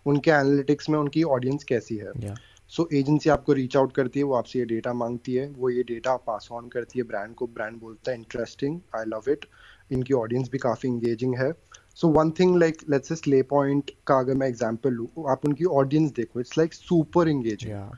[0.06, 2.36] उनके एनालिटिक्स में उनकी ऑडियंस कैसी है?
[2.68, 5.70] सो yeah एजेंसी आपको रीच आउट करती है वो आपसे ये डेटा मांगती है वो
[5.70, 9.46] ये डेटा पास ऑन करती है ब्रांड को ब्रांड बोलता है इंटरेस्टिंग आई लव इट
[9.92, 11.54] इनकी ऑडियंस भी काफ़ी इंगेजिंग है.
[11.96, 15.66] So one thing like let's say ले पॉइंट का अगर मैं एग्जांपल लूँ आप उनकी
[15.66, 17.92] ऑडियंस देखो it's like super engaging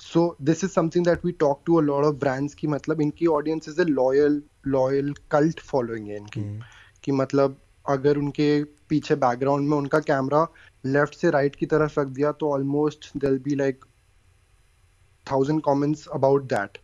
[0.00, 3.26] so this is something that we talk to a lot of brands की मतलब इनकी
[3.26, 6.40] audience is a loyal loyal cult following है इनकी.
[6.40, 6.62] Hmm.
[7.04, 10.46] कि मतलब अगर उनके पीछे बैकग्राउंड में उनका कैमरा
[10.84, 13.84] लेफ़्ट से राइट right की तरफ़ रख दिया तो ऑलमोस्ट दिल be like
[15.26, 16.78] thousand comments about that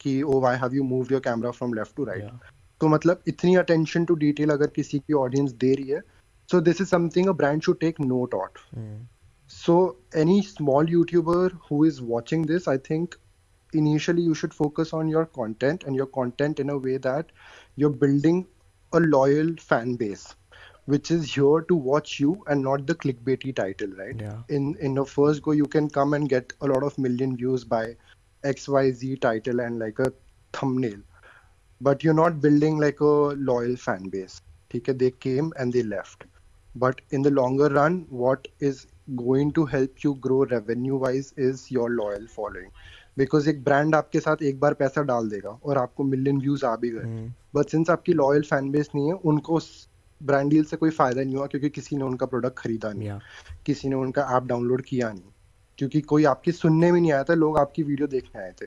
[0.00, 3.54] कि ओ why have you move your camera from left to right तो मतलब इतनी
[3.56, 6.00] अटेंशन टू डिटेल अगर किसी की ऑडियंस दे रही है
[6.48, 8.58] so this is something a brand should take note out
[9.50, 9.76] so
[10.16, 13.14] any small YouTuber who is watching this I think
[13.72, 17.32] initially you should focus on your content and your content in a way that
[17.78, 18.42] you are building
[18.92, 20.36] a loyal fan based
[20.85, 24.21] which is here to watch you and not the clickbaity title, right?
[24.25, 24.37] Yeah.
[24.49, 27.63] In in the first go, you can come and get a lot of million views
[27.75, 27.83] by
[28.43, 30.11] XYZ title and like a
[30.53, 30.99] thumbnail,
[31.81, 33.13] but you're not building like a
[33.51, 34.41] loyal fan base.
[34.75, 36.25] Okay, they came and they left
[36.75, 41.63] but in the longer run what is going to help you grow revenue wise is
[41.71, 42.69] your loyal following
[43.17, 46.75] because एक brand आपके साथ एक बार पैसा डाल देगा और आपको million views आ
[46.83, 47.27] भी गए Hmm.
[47.55, 49.59] बट सिंस आपकी लॉयल फैन बेस नहीं है उनको
[50.22, 53.08] brand deal से कोई फ़ायदा नहीं हुआ क्योंकि किसी ने उनका प्रोडक्ट खरीदा नहीं।
[53.66, 55.30] किसी ने उनका ऐप डाउनलोड किया नहीं।
[55.78, 58.66] क्योंकि कोई आपकी सुनने में नहीं आया था लोग आपकी वीडियो देखने आए थे।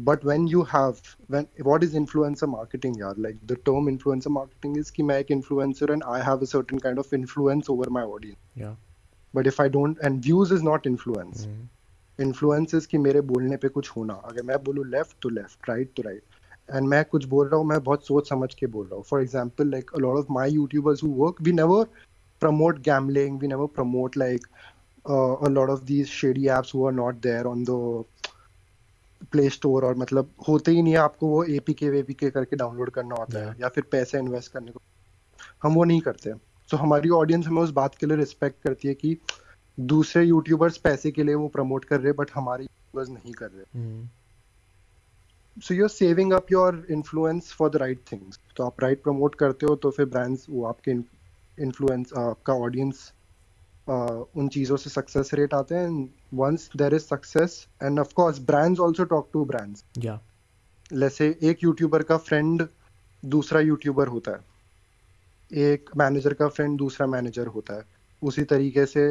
[0.00, 0.92] बट वेन यू है
[3.54, 6.44] टर्म इन्फ्लुएंसर मार्केटिंग इज़ कि मैं एक influencer and I have a
[6.78, 8.36] kind of influence over my audience
[9.34, 11.46] but if I don't and views is not influence
[12.20, 15.92] influence is कि मेरे बोलने पे कुछ होना। अगर मैं बोलूँ left to left right
[15.96, 16.22] to right
[16.70, 19.20] and मैं कुछ बोल रहा हूँ मैं बहुत सोच समझ के बोल रहा हूँ। For
[19.24, 21.80] example like a lot of my YouTubers who work we never
[22.42, 24.48] promote gambling we never promote like
[25.10, 28.04] uh, a lot of these shady apps who are not there on the
[29.32, 32.14] Play Store और मतलब होते ही नहीं है आपको वो A P के वे P
[32.14, 33.54] के करके डाउनलोड करना होता yeah.
[33.54, 34.80] है या फिर पैसे इन्वेस्ट करने को।
[35.62, 38.88] हम वो नहीं करते। सो so, हमारी ऑडियंस हमें उस बात के लिए रिस्पेक्ट करती
[38.88, 39.16] है कि
[39.80, 43.46] दूसरे यूट्यूबर्स पैसे के लिए वो प्रमोट कर रहे हैं बट हमारे यूट्यूबर्स नहीं कर
[43.46, 44.08] रहे। हम्म,
[45.62, 49.34] so you are saving up your influence for the right things तो आप राइट प्रमोट
[49.34, 50.90] करते हो तो फिर ब्रांड्स वो आपके
[51.58, 53.12] इन्फ्लुएंस आपका ऑडियंस
[53.88, 55.88] उन चीज़ों से सक्सेस रेट आते हैं।
[56.34, 59.84] Once there is success and of course brands also talk to brands
[60.92, 62.66] जैसे एक यूट्यूबर का फ्रेंड
[63.22, 64.48] दूसरा यूट्यूबर होता है।
[65.50, 67.82] एक मैनेजर का फ्रेंड दूसरा मैनेजर होता है।
[68.22, 69.02] उसी तरीके से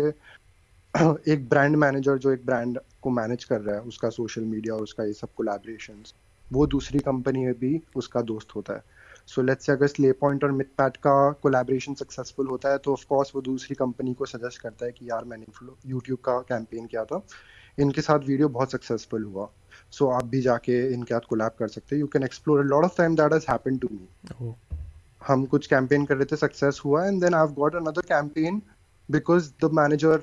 [1.34, 4.82] एक ब्रांड मैनेजर जो एक ब्रांड को मैनेज कर रहा है उसका सोशल मीडिया और
[4.84, 6.04] उसका ये सब कोलैबोरेशन
[6.52, 8.84] वो दूसरी कंपनी में भी उसका दोस्त होता है।
[9.28, 13.06] सो लेट्स से अगर स्ले पॉइंट और मिडपैट का कोलैबोरेशन सक्सेसफुल होता है तो ऑफ़
[13.10, 15.46] कोर्स वो दूसरी कंपनी को सजेस्ट करता है कि यार मैंने
[15.88, 17.22] यूट्यूब का कैंपेन किया था।
[17.78, 19.48] इनके साथ वीडियो बहुत सक्सेसफुल हुआ।
[19.92, 22.98] सो आप भी जाके इनके साथ कोलैब कर सकते हैं। You can explore lot of
[22.98, 24.54] time that has happen to me
[25.22, 28.62] हम कुछ कैंपेन कर रहे थे सक्सेस हुआ and then I got another campaign
[29.10, 30.22] because the manager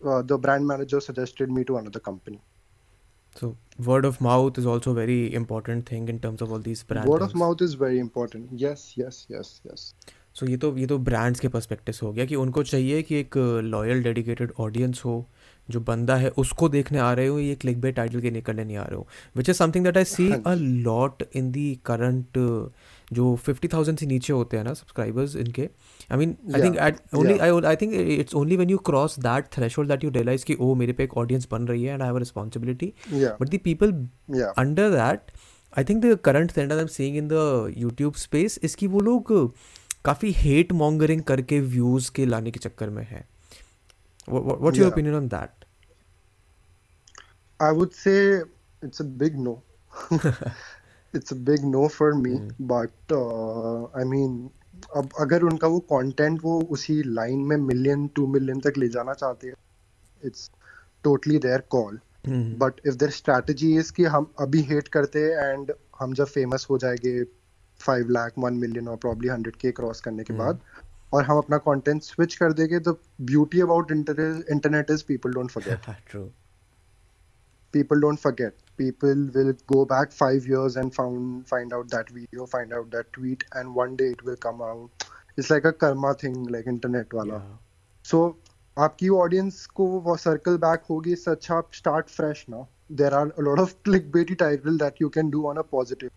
[0.00, 2.38] the brand manager suggested me to another company
[3.36, 7.08] So word of mouth is also very important thing in terms of all these brands.
[7.08, 9.88] word of mouth is very important yes yes yes yes
[10.36, 13.36] so ये तो ये तो brands के perspective हो गया कि उनको चाहिए कि एक
[13.64, 15.14] लॉयल डेडिकेटेड ऑडियंस हो
[15.70, 18.76] जो बंदा है उसको देखने आ रहे हो ये क्लिक बे टाइटल के निकलने नहीं
[18.76, 22.38] आ रहे हो which is something that I see a lot in the current
[23.12, 25.68] जो फिफ्टी थाउज़ेंड से नीचे होते हैं ना सब्सक्राइबर्स इनके
[26.12, 29.46] I mean I think at only I I think it's only when you cross that
[29.56, 32.08] threshold that you realise कि oh मेरे पे एक ऑडियंस बन रही है and I
[32.08, 33.92] have responsibility but the people
[34.58, 35.32] under that
[35.78, 39.32] I think the current trend I am seeing in the YouTube space इसकी वो लोग
[40.04, 43.24] काफ़ी हेट मॉन्गरिंग करके व्यूज़ के लाने के चक्कर में है।
[44.28, 44.92] What's your Yeah.
[44.92, 45.64] Opinion on that
[47.60, 48.14] I would say
[48.82, 49.52] it's a big no.
[51.14, 52.32] it's a big no for me.
[52.32, 52.48] mm.
[52.72, 54.34] But uh, I mean,
[54.96, 59.12] अब अगर उनका वो कंटेंट वो उसी लाइन में मिलियन टू मिलियन तक ले जाना
[59.12, 59.54] चाहते हैं
[60.24, 60.50] it's
[61.04, 61.98] totally their call
[62.60, 66.66] but if their strategy is कि हम अभी हेट करते हैं एंड हम जब फ़ेमस
[66.70, 67.22] हो जाएँगे
[67.80, 70.38] फाइव लाख वन मिलियन और प्रॉब्ली हंड्रेड के क्रॉस करने के mm.
[70.38, 70.60] बाद
[71.14, 75.90] और हम अपना कंटेंट स्विच कर देंगे the beauty about internet is people don't forget
[76.10, 76.24] true
[77.74, 82.44] people don't forget people will go back five years and found find out that video
[82.52, 85.04] find out that tweet and one day it will come out
[85.38, 87.40] it's like a karma thing like internet वाला
[88.04, 88.26] so
[88.76, 92.66] आपकी audience को वो circle back होगी इससे अच्छा आप start fresh ना.
[92.92, 96.10] There are lot of click baity title that you can do on a positive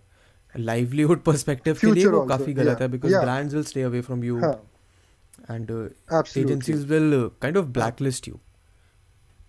[0.59, 3.23] livelihood perspective के लिए वो काफ़ी गलत yeah, है because yeah.
[3.23, 4.63] Brands will stay away from you हाँ
[5.51, 5.71] and.
[6.37, 8.35] Agencies will kind of blacklist you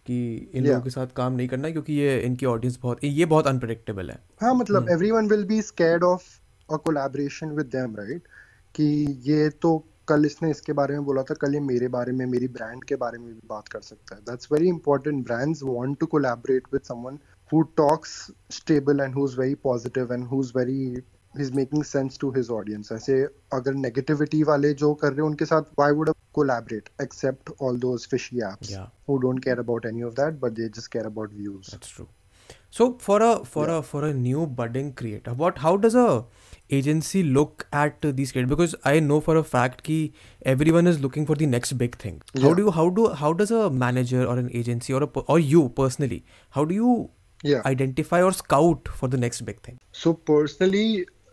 [0.05, 0.67] कि in Yeah.
[0.67, 4.19] लोगों के साथ काम नहीं करना क्योंकि ये इनकी ऑडियंस बहुत ये बहुत अनप्रडिक्टेबल है।
[4.41, 6.27] हाँ मतलब everyone will be scared of
[6.69, 8.21] a collaboration with them right?
[8.75, 8.83] कि
[9.29, 12.47] ये तो कल इसने इसके बारे में बोला था कल ये मेरे बारे में मेरी
[12.47, 16.05] ब्रांड के बारे में भी बात कर सकता है। That's very important brands want to
[16.05, 17.19] collaborate with someone
[17.51, 18.11] who talks
[18.55, 20.83] stable and who's very positive and who's very
[21.38, 23.22] he's making sense to his audience ऐसे
[23.56, 27.80] अगर negativity वाले जो कर रहे हैं उनके साथ why would I collaborate except all
[27.86, 28.86] those fishy apps Yeah.
[29.08, 32.08] who don't care about any of that but they just care about views That's true.
[32.76, 36.24] So for a for a for a new budding creator, what how does a
[36.78, 38.50] agency look at uh, these creators?
[38.50, 39.96] Because I know for a fact कि
[40.54, 42.20] everyone is looking for the next big thing.
[42.34, 42.54] How Yeah.
[42.60, 45.38] do you how do how does a manager or an agency or a per- or
[45.54, 46.20] you personally
[46.58, 46.94] how do you
[47.52, 49.78] yeah identify or scout for the next big thing?
[50.04, 50.86] So personally,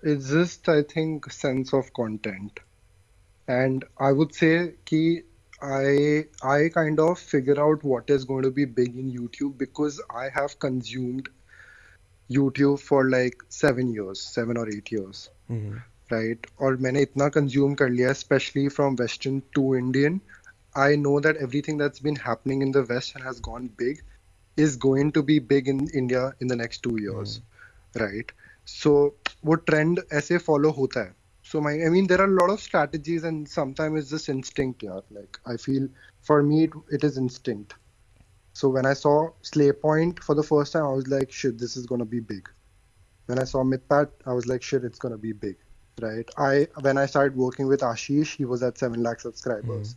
[0.04, 2.60] it's just I think sense of content,
[3.48, 5.24] and I would say कि
[5.64, 10.02] I I kind of figure out what is going to be big in YouTube because
[10.24, 11.30] I have consumed
[12.30, 15.82] YouTube for like seven years, seven or eight years, Mhm.
[16.12, 16.48] right?
[16.60, 20.20] और मैंने इतना consume कर लिया, especially from Western to Indian.
[20.76, 24.02] I know that everything that's been happening in the West and has gone big
[24.58, 27.42] is going to be big in India in the next two years.
[28.02, 28.32] right
[28.68, 29.12] so
[29.46, 31.14] वो trend ऐसे follow होता है
[31.52, 34.84] so my I mean there are a lot of strategies and sometimes it's just instinct
[34.84, 35.88] यार like I feel
[36.22, 37.76] for me it, it is instinct
[38.54, 41.76] so when I saw Slay Point for the first time I was like shit this
[41.76, 42.50] is gonna be big
[43.26, 45.58] when I saw Midpat I was like shit it's gonna be big
[46.02, 46.30] right?
[46.38, 49.96] I when I started working with Ashish, he was at seven lakh subscribers,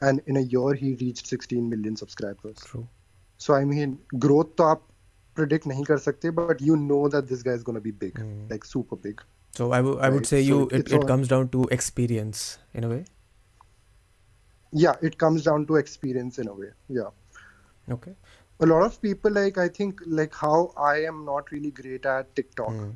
[0.00, 2.56] and in a year he reached 16 million subscribers.
[2.64, 2.88] True.
[3.38, 4.82] So I mean, growth तो आप
[5.39, 8.23] predict nahi kar sakte but you know that this guy is going to be big
[8.23, 8.31] mm.
[8.53, 9.21] like super big.
[9.57, 10.31] So I, w- I would right?
[10.31, 13.03] say you it, it, it comes down to experience in a way?
[14.71, 17.95] Yeah it comes down to experience in a way yeah.
[17.97, 18.13] Okay.
[18.59, 20.57] A lot of people like i think like how
[20.89, 22.91] i am not really great at tiktok mm.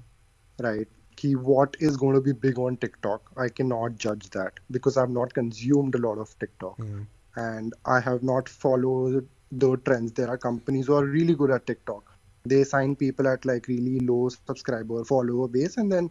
[0.68, 0.88] right?
[1.16, 3.32] Key what is going to be big on tiktok?
[3.38, 6.78] I cannot judge that because i've not consumed a lot of tiktok.
[6.78, 7.06] Mm.
[7.42, 9.28] and i have not followed
[9.58, 10.12] the trends.
[10.14, 12.12] There are companies who are really good at tiktok.
[12.45, 16.11] they sign people at like really low subscriber follower base and then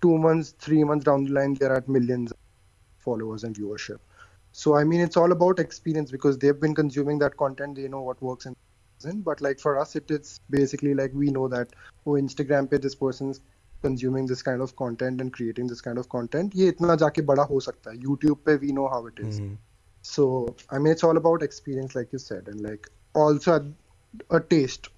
[0.00, 2.38] two months three months down the line they're at millions of
[2.98, 3.98] followers and viewership
[4.52, 8.02] so i mean it's all about experience because they've been consuming that content they know
[8.02, 8.56] what works and
[9.00, 11.68] doesn't but like for us it is basically like we know that
[12.06, 13.40] oh instagram pe this person's
[13.82, 17.42] consuming this kind of content and creating this kind of content ये इतना जाके बड़ा
[17.50, 19.54] हो सकता है YouTube पे we know how it is Hmm.
[20.02, 20.24] so
[20.70, 24.88] I mean it's all about experience like you said and like also a, a taste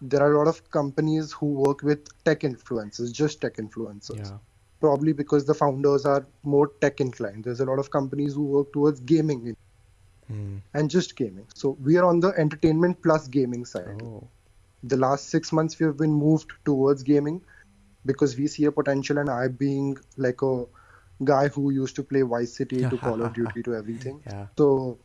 [0.00, 4.38] there are a lot of companies who work with tech influencers just tech influencers Yeah.
[4.80, 8.72] probably because the founders are more tech inclined there's a lot of companies who work
[8.72, 9.54] towards gaming
[10.28, 10.56] Hmm.
[10.74, 14.24] and just gaming so we are on the entertainment plus gaming side Oh.
[14.82, 17.40] the last six months we have been moved towards gaming
[18.04, 20.64] because we see a potential and i being like a
[21.30, 24.46] guy who used to play vice city to call of duty to everything Yeah.
[24.58, 24.98] so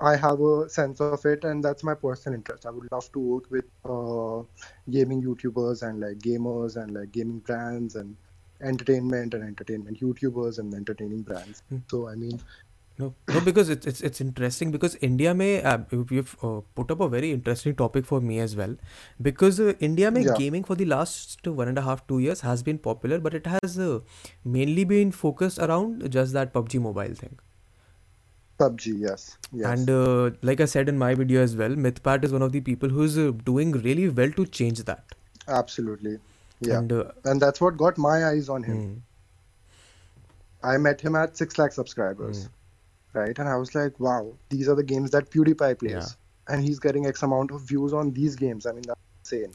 [0.00, 2.66] i have a sense of it and that's my personal interest.
[2.66, 4.42] I would love to work with uh,
[4.90, 8.16] gaming youtubers and like gamers and like gaming brands and
[8.62, 11.62] entertainment and entertainment youtubers and entertaining brands.
[11.90, 12.40] So i mean
[13.00, 15.78] No, no, because it's it's it's interesting because India may uh,
[16.10, 18.74] we've uh, put up a very interesting topic for me as well.
[19.28, 20.34] Because uh, India may Yeah.
[20.40, 23.46] gaming for the last one and a half two years has been popular but it
[23.54, 24.00] has uh,
[24.44, 27.38] mainly been focused around just that PUBG mobile thing
[28.58, 32.32] pubg yes yes and uh, like I said in my video as well Mythpat is
[32.32, 35.14] one of the people who's uh, doing really well to change that
[35.48, 36.18] absolutely
[36.60, 38.96] yeah and uh, and that's what got my eyes on him hmm,
[40.70, 42.48] I met him at 6 lakh subscribers,
[43.12, 43.38] right?
[43.38, 45.92] And I was like, wow, these are the games that PewDiePie plays.
[45.92, 46.06] Yeah.
[46.52, 48.66] And he's getting X amount of views on these games.
[48.66, 49.52] I mean, that's insane,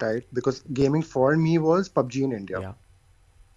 [0.00, 0.24] right?
[0.32, 2.72] Because gaming for me was PUBG in India, yeah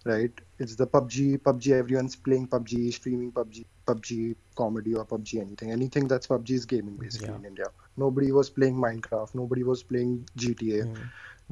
[0.06, 0.40] right?
[0.58, 5.70] It's the PUBG, PUBG, everyone's playing PUBG, streaming PUBG, PUBG comedy or PUBG anything.
[5.70, 7.36] Anything that's PUBG is gaming basically Yeah.
[7.36, 7.66] in India.
[7.96, 11.02] Nobody was playing Minecraft, nobody was playing GTA, Hmm.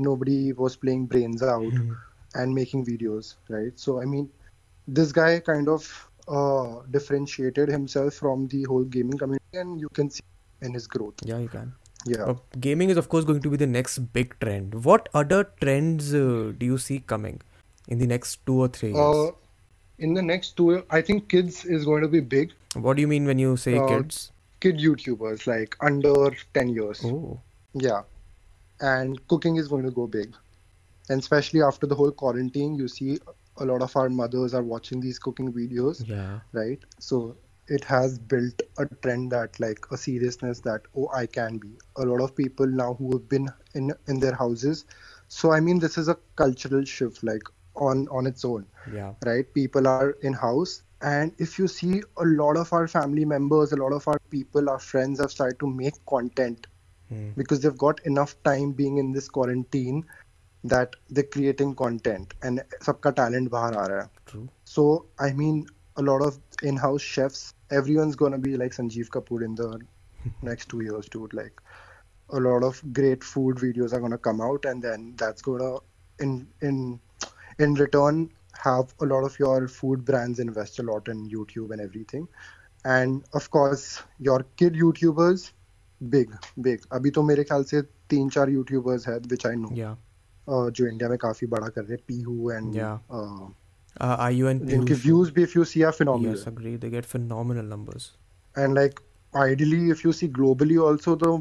[0.09, 1.93] nobody was playing Brains Out Hmm.
[2.35, 3.79] and making videos, right?
[3.79, 4.31] So I mean,
[4.89, 5.87] this guy kind of
[6.27, 10.23] uh, differentiated himself from the whole gaming community, and you can see
[10.63, 11.15] in his growth.
[11.31, 11.75] yeah you can
[12.13, 12.23] Yeah.
[12.31, 12.35] Uh,
[12.65, 16.53] gaming is of course going to be the next big trend what other trends uh,
[16.63, 17.39] do you see coming
[17.89, 19.31] in the next two or three years Uh,
[19.99, 22.53] in the next two, I think kids is going to be big.
[22.75, 24.33] What do you mean when you say Uh, kids?
[24.61, 26.15] Kid YouTubers like under
[26.55, 27.05] 10 years.
[27.05, 27.41] Oh,
[27.73, 28.03] Yeah.
[28.81, 30.35] And cooking is going to go big.
[31.09, 33.19] And especially after the whole quarantine, you see
[33.59, 36.41] a lot of our mothers are watching these cooking videos, yeah.
[36.53, 36.81] right?
[36.99, 37.37] So
[37.69, 41.71] it has built a trend that like a seriousness that oh I can be.
[41.97, 44.85] A lot of people now who have been in in their houses.
[45.29, 47.43] So I mean this is a cultural shift like
[47.77, 49.13] on on its own yeah.
[49.25, 49.53] right?
[49.55, 53.77] People are in house and if you see a lot of our family members a
[53.77, 56.67] lot of our people our friends have started to make content
[57.09, 57.31] hmm.
[57.37, 60.05] because they've got enough time being in this quarantine
[60.63, 64.49] that they're creating content and sabka talent bahar aa raha True.
[64.65, 64.87] so
[65.19, 65.67] i mean
[65.97, 69.79] a lot of in-house chefs everyone's going to be like sanjeev kapoor in the
[70.43, 71.35] next 2 years dude.
[71.35, 71.61] Like
[72.31, 75.61] a lot of great food videos are going to come out and then that's going
[75.61, 75.81] to
[76.19, 77.01] in in
[77.66, 78.22] in return
[78.66, 82.28] have a lot of your food brands invest a lot in YouTube and everything
[82.86, 83.86] and of course
[84.28, 85.46] your kid YouTubers
[86.02, 86.36] big
[86.68, 87.82] big अभी तो मेरे ख्याल से
[88.14, 89.96] तीन चार YouTubers हैं which I know Yeah.
[90.48, 92.98] uh, जो India में काफी बड़ा कर रहे हैं Peehu and Yeah.
[93.20, 93.50] Uh,
[94.32, 96.76] IU and जिनके Piyush, व्यूज भी if you see are phenomenal Yes, agree.
[96.84, 98.10] They get phenomenal numbers.
[98.62, 99.00] and like
[99.40, 101.32] ideally if you see globally also the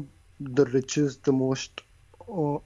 [0.57, 1.81] the richest the most
[2.41, 2.57] uh,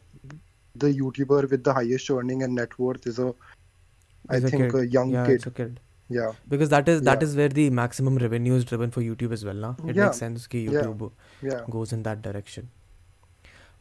[0.87, 3.29] the youtuber with the highest earning and net worth is a
[4.31, 4.81] I It's a think kid.
[4.81, 5.81] a young yeah, kid It's a kid.
[6.17, 7.29] yeah Because that is that Yeah.
[7.29, 9.77] is where the maximum revenue is driven for YouTube as well, now.
[9.87, 10.05] It Yeah.
[10.07, 11.07] makes sense that YouTube
[11.53, 12.69] yeah goes in that direction.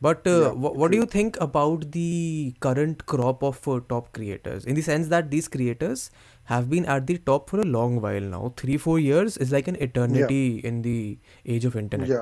[0.05, 4.65] But uh, what do you think about the current crop of uh, top creators?
[4.65, 6.11] In the sense that these creators
[6.51, 8.53] have been at the top for a long while now.
[8.57, 11.17] Three, four years is like an eternity in the
[11.55, 12.09] age of internet.
[12.09, 12.21] yeah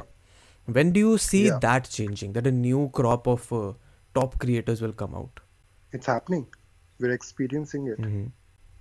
[0.78, 2.32] When do you see that changing?
[2.38, 3.74] That a new crop of uh,
[4.20, 5.40] top creators will come out?
[5.98, 6.46] it's happening
[7.00, 8.24] we're experiencing it Mhm.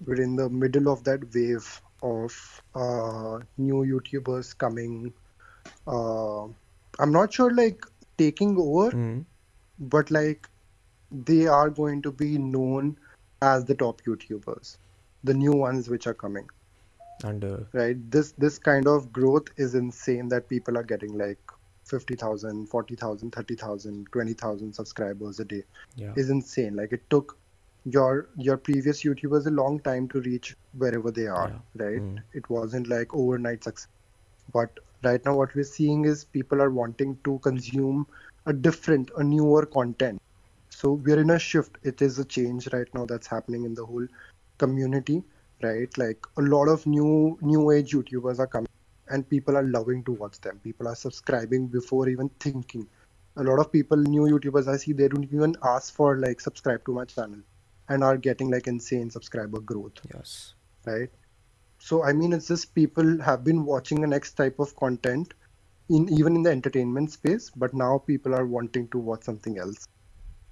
[0.07, 1.69] we're in the middle of that wave
[2.03, 2.35] of
[2.75, 5.13] uh, new YouTubers coming.
[5.87, 6.45] Uh,
[6.99, 7.87] I'm not sure like
[8.19, 9.25] taking over, Mm.
[9.95, 10.49] but like
[11.31, 12.97] they are going to be known
[13.43, 14.77] as the top YouTubers,
[15.23, 16.49] the new ones which are coming.
[17.23, 18.05] And uh, Right?
[18.11, 21.44] This this kind of growth is insane that people are getting like
[21.85, 25.63] 50,000, 40,000, 30,000, 20,000 subscribers a day
[25.97, 26.77] yeah, is insane.
[26.77, 27.37] Like it took
[27.85, 32.01] your your previous YouTubers a long time to reach wherever they are, right?
[32.01, 32.23] Mm.
[32.33, 33.89] It wasn't like overnight success.
[34.53, 34.71] But
[35.03, 38.07] right now what we're seeing is people are wanting to consume
[38.47, 40.21] a different, a newer content.
[40.71, 41.77] So we're in a shift.
[41.83, 44.07] It is a change right now that's happening in the whole
[44.59, 45.23] community,
[45.63, 45.97] right?
[45.99, 48.69] Like a lot of new new age YouTubers are coming
[49.09, 50.61] and people are loving to watch them.
[50.63, 52.87] People are subscribing before even thinking.
[53.37, 56.85] A lot of people, new YouTubers I see, they don't even ask for like subscribe
[56.87, 57.41] to my channel
[57.89, 60.55] and are getting like insane subscriber growth, yes,
[60.87, 61.11] right?
[61.79, 65.35] So I mean, it's just people have been watching the next type of content
[65.91, 69.87] in even in the entertainment space, but now people are wanting to watch something else,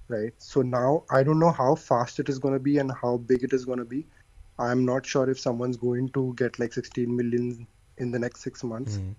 [0.08, 0.34] right?
[0.38, 3.44] So now I don't know how fast it is going to be and how big
[3.44, 4.06] it is going to be.
[4.58, 7.66] I'm not sure if someone's going to get like 16 million
[7.98, 8.96] in the next six months.
[8.98, 9.14] Mm.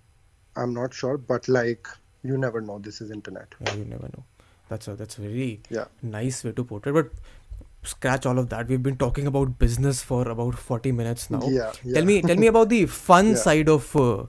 [0.55, 1.87] I'm not sure, but like
[2.23, 2.79] you never know.
[2.79, 3.55] This is internet.
[3.65, 4.23] yeah, you never know.
[4.69, 5.85] That's a that's a very Yeah.
[6.01, 6.93] nice way to put it.
[6.93, 7.11] But
[7.83, 8.67] scratch all of that.
[8.67, 11.41] We've been talking about business for about forty minutes now.
[11.47, 11.71] Yeah.
[11.83, 11.93] yeah.
[11.95, 13.35] Tell me, tell me about the fun Yeah.
[13.35, 14.25] side of uh,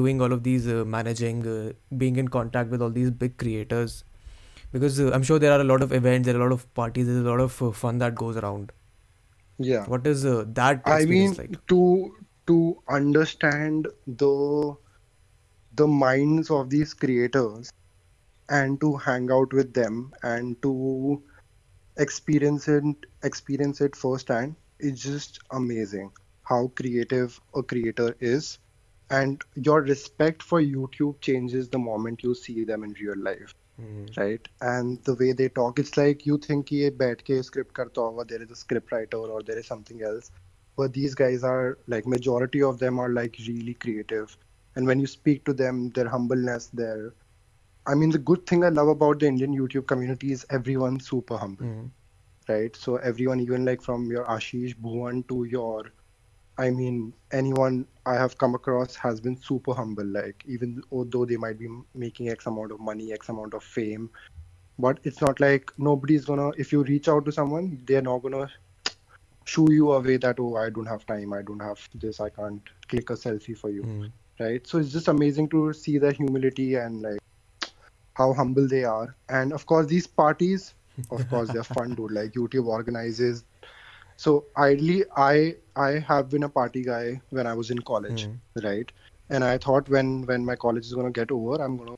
[0.00, 4.02] doing all of these, uh, managing, uh, being in contact with all these big creators,
[4.72, 6.66] because uh, I'm sure there are a lot of events, there are a lot of
[6.74, 8.72] parties, there's a lot of uh, fun that goes around.
[9.58, 9.84] yeah.
[9.86, 11.54] What is uh, that I mean, like?
[11.68, 12.14] to
[12.46, 14.76] to understand the
[15.74, 17.70] the minds of these creators
[18.48, 21.22] and to hang out with them and to
[21.98, 22.84] experience it
[23.22, 26.10] experience it firsthand is just amazing
[26.42, 28.58] how creative a creator is.
[29.10, 34.16] And your respect for youtube changes the moment you see them in real life mm.
[34.16, 34.46] right?
[34.60, 38.26] And the way they talk it's like you think ye bad case script karta hoga
[38.28, 40.30] there is a script writer or there is something else
[40.76, 44.36] but these guys are like majority of them are like really creative.
[44.76, 47.14] And when you speak to them their humbleness their
[47.86, 51.36] I mean the good thing I love about the Indian YouTube community is everyone's super
[51.36, 51.90] humble Mm.
[52.48, 52.76] right?
[52.76, 55.92] So everyone even like from your Ashish Bhuvan to your
[56.58, 61.36] I mean anyone I have come across has been super humble like even although they
[61.36, 64.10] might be making x amount of money x amount of fame.
[64.78, 68.48] But it's not like nobody's gonna if you reach out to someone they're not gonna
[69.46, 72.62] shoo you away that oh I don't have time I don't have this I can't
[72.88, 74.12] click a selfie for you Mm.
[74.40, 77.18] right so it's just amazing to see their humility and like
[78.14, 80.74] how humble they are and of course these parties
[81.10, 83.44] of course they're fun dude like youtube organizes
[84.24, 88.64] so ideally i i have been a party guy when i was in college Mm.
[88.68, 88.92] right
[89.30, 91.94] and i thought when when my college is going to get over i'm going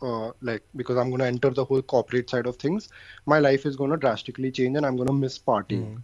[0.00, 2.88] to uh, like because i'm going to enter the whole corporate side of things
[3.26, 6.02] my life is going to drastically change and i'm going to miss partying Mm.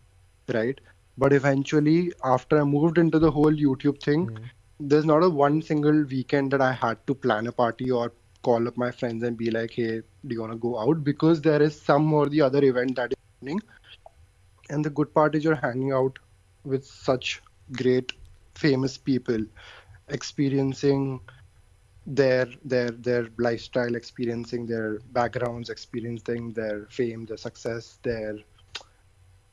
[0.49, 0.81] Right
[1.17, 4.49] but eventually after i moved into the whole youtube thing Mm.
[4.91, 8.13] there's not a one single weekend that I had to plan a party or
[8.43, 11.05] call up my friends and be like, hey, do you want to go out?
[11.05, 13.61] Because there is some or the other event that is happening.
[14.71, 16.19] And the good part is you're hanging out
[16.65, 18.13] with such great,
[18.55, 19.45] famous people,
[20.09, 21.21] experiencing
[22.07, 28.39] their their their lifestyle, experiencing their backgrounds, experiencing their fame, their success, their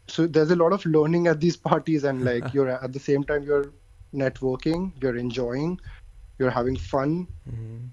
[0.07, 3.23] so there's a lot of learning at these parties and like you're at the same
[3.23, 3.73] time you're
[4.15, 5.79] networking you're enjoying
[6.39, 7.89] you're having fun Mm.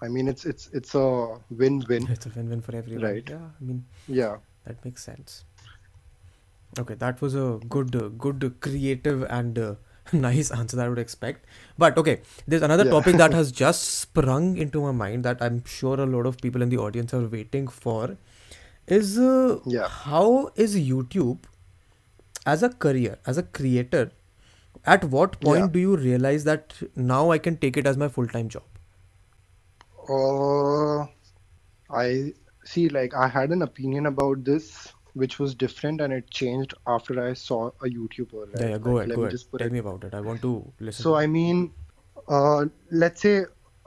[0.00, 1.06] i mean it's it's it's a
[1.62, 3.04] win-win It's a win-win for everyone.
[3.10, 3.28] Right.
[3.28, 5.44] Yeah, I mean yeah that makes sense.
[6.78, 9.74] Okay, that was a good, uh, good uh, creative and uh,
[10.12, 11.44] nice answer that I would expect.
[11.76, 12.90] But okay, there's another Yeah.
[12.92, 16.62] topic that has just sprung into my mind that I'm sure a lot of people
[16.62, 18.16] in the audience are waiting for.
[18.96, 19.90] Is uh, Yeah.
[20.04, 21.38] how is YouTube
[22.46, 24.12] as a career, as a creator?
[24.84, 25.72] At what point Yeah.
[25.72, 28.64] do you realize that now I can take it as my full-time job?
[30.08, 31.06] uh
[32.02, 32.32] i
[32.64, 37.22] see like i had an opinion about this which was different and it changed after
[37.24, 38.60] i saw a youtuber right?
[38.60, 39.38] Yeah, yeah, go Like, ahead, go ahead.
[39.58, 40.14] Tell it me about it.
[40.14, 41.02] I want to listen.
[41.02, 41.72] So I mean,
[42.28, 43.36] uh, let's say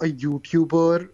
[0.02, 1.10] a YouTuber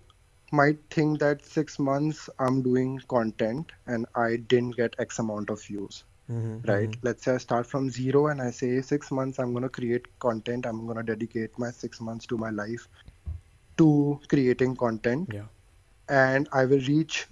[0.52, 5.64] might think that six months I'm doing content and I didn't get X amount of
[5.64, 6.96] views, Mhm, right?
[6.96, 7.00] mhm.
[7.04, 10.66] Let's say I start from zero and I say six months I'm gonna create content.
[10.66, 12.88] I'm gonna dedicate my six months to my life
[13.78, 15.48] to creating content, Yeah.
[16.10, 17.28] and I will reach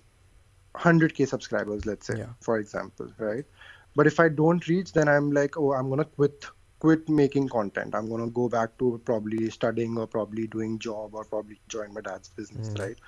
[0.73, 1.85] 100k subscribers.
[1.85, 2.33] Let's say, Yeah.
[2.41, 3.45] for example, right?
[3.95, 6.45] but if i don't reach then i'm like oh i'm gonna quit
[6.79, 11.23] quit making content i'm gonna go back to probably studying or probably doing job or
[11.25, 12.79] probably join my dad's business Mm.
[12.79, 12.99] right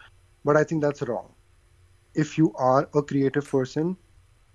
[0.44, 1.34] but i think that's wrong
[2.14, 3.98] if you are a creative person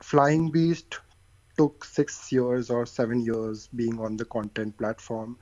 [0.02, 1.00] flying beast
[1.58, 5.36] took six years or seven years being on the content platform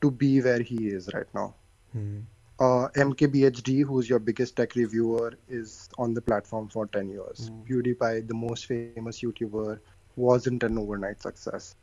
[0.00, 1.54] to be where he is right now
[1.92, 2.20] Hmm.
[2.60, 7.50] uh, MKBHD, who's your biggest tech reviewer, is on the platform for 10 years.
[7.50, 7.64] Mm.
[7.68, 9.78] PewDiePie, the most famous YouTuber,
[10.16, 11.74] wasn't an overnight success.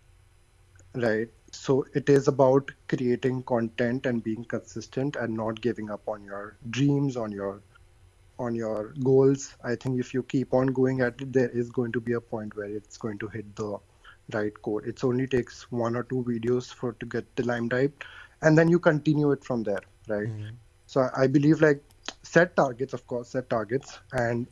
[0.97, 1.29] Right?
[1.51, 6.57] So it is about creating content and being consistent and not giving up on your
[6.69, 7.61] dreams, on your
[8.39, 9.55] on your goals.
[9.63, 12.21] I think if you keep on going at it, there is going to be a
[12.21, 13.77] point where it's going to hit the
[14.33, 14.85] right core.
[14.85, 17.93] It only takes one or two videos for to get the lime limelight,
[18.41, 20.27] and then you continue it from there, right?
[20.27, 20.49] Hmm.
[20.85, 21.83] So I believe like
[22.23, 23.99] set targets, of course, set targets.
[24.13, 24.47] And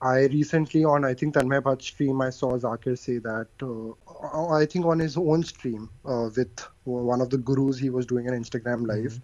[0.00, 4.66] I recently on I think Tanmay Bhatt stream I saw Zakir say that uh, I
[4.66, 8.34] think on his own stream uh, with one of the gurus he was doing an
[8.34, 9.20] Instagram live.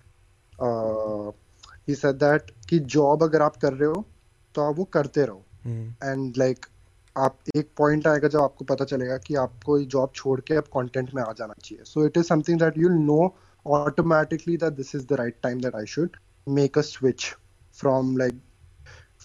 [0.58, 1.32] Uh,
[1.86, 4.04] he said that कि job अगर आप कर रहे हो
[4.54, 5.88] तो आप वो करते रहो Hmm.
[6.04, 6.66] एंड लाइक
[7.16, 10.68] आप एक पॉइंट आएगा जब आपको पता चलेगा कि आपको ये जॉब छोड़ के अब
[10.76, 13.20] कंटेंट में आ जाना चाहिए so it is something that you know
[13.66, 16.14] automatically that this is the right time that I should
[16.58, 17.26] make a switch
[17.80, 18.38] from like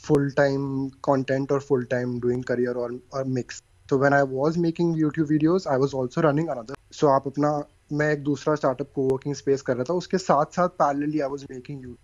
[0.02, 0.66] full time
[1.08, 3.62] content or full time doing career or, or mix.
[3.88, 6.74] So when I was making YouTube videos, I was also running another.
[6.98, 7.50] So आप अपना
[7.92, 11.28] मैं एक दूसरा startup को working space कर रहा था उसके साथ साथ parallelly I
[11.30, 11.96] was making you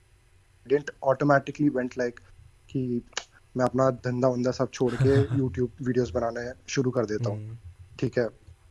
[0.66, 2.20] didn't automatically went like
[2.70, 2.80] कि
[3.56, 7.56] मैं अपना धंधा वंदा सब छोड़ के यूट्यूब वीडियोस बनाने शुरू कर देता हूँ Hmm.
[8.00, 8.28] ठीक है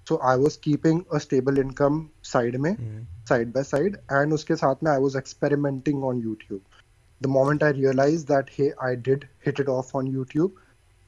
[0.07, 3.03] so I was keeping a stable income side में Hmm.
[3.31, 6.61] side by side and उसके साथ में I was experimenting on YouTube.
[7.20, 10.52] The moment I realized that hey I did hit it off on YouTube,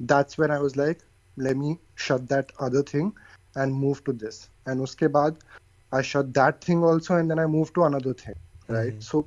[0.00, 1.00] that's when I was like
[1.36, 3.12] let me shut that other thing
[3.56, 4.48] and move to this.
[4.66, 5.36] And उसके बाद
[5.92, 8.34] I shut that thing also and then I moved to another thing,
[8.68, 8.94] right?
[8.94, 9.02] Mhm.
[9.02, 9.26] So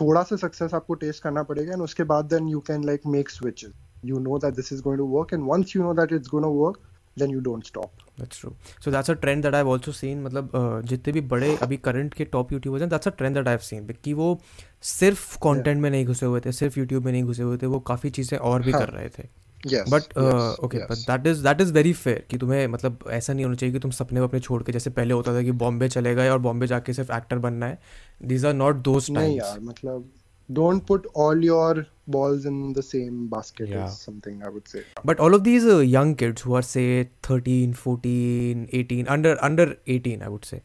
[0.00, 3.30] थोड़ा सा success आपको test करना पड़ेगा and उसके बाद then you can like make
[3.30, 3.72] switches.
[4.02, 6.44] You know that this is going to work and once you know that it's going
[6.44, 6.80] to work,
[7.21, 8.05] Then you don't stop.
[8.17, 8.53] That's true.
[8.85, 10.23] So that's a trend that I've also seen.
[10.23, 10.51] मतलब
[10.85, 13.93] जितने भी बड़े अभी current के top YouTubers हैं that's a trend that I've seen
[14.03, 14.39] कि वो
[14.81, 17.79] सिर्फ़ कंटेंट में नहीं घुसे हुए थे सिर्फ़ यूट्यूब में नहीं घुसे हुए थे वो
[17.79, 18.81] काफ़ी चीज़ें और भी हाँ.
[18.81, 19.89] कर रहे थे Yes.
[19.89, 20.17] But
[20.63, 20.77] okay.
[20.77, 23.79] But that is that is very fair कि तुम्हें मतलब ऐसा नहीं होना चाहिए कि
[23.79, 26.67] तुम सपने अपने छोड़ के जैसे पहले होता था कि बॉम्बे चले गए और बॉम्बे
[26.67, 27.79] जाके सिर्फ़ एक्टर बनना है
[28.25, 30.11] दीज आर नॉट नहीं यार मतलब
[30.52, 33.84] don't put all your balls in the same basket Yeah.
[33.86, 34.82] is something I would say.
[35.10, 39.66] But all of these uh, young kids who are say 13, 14, 18, under under
[39.86, 40.62] 18, I would say,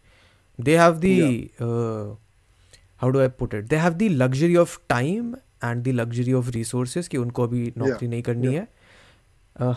[0.69, 2.07] they have the uh,
[2.97, 3.69] how do I put it?
[3.69, 8.07] They have the luxury of time and the luxury of resources कि उनको अभी नौकरी
[8.07, 8.67] नहीं करनी है.
[9.67, 9.75] Uh,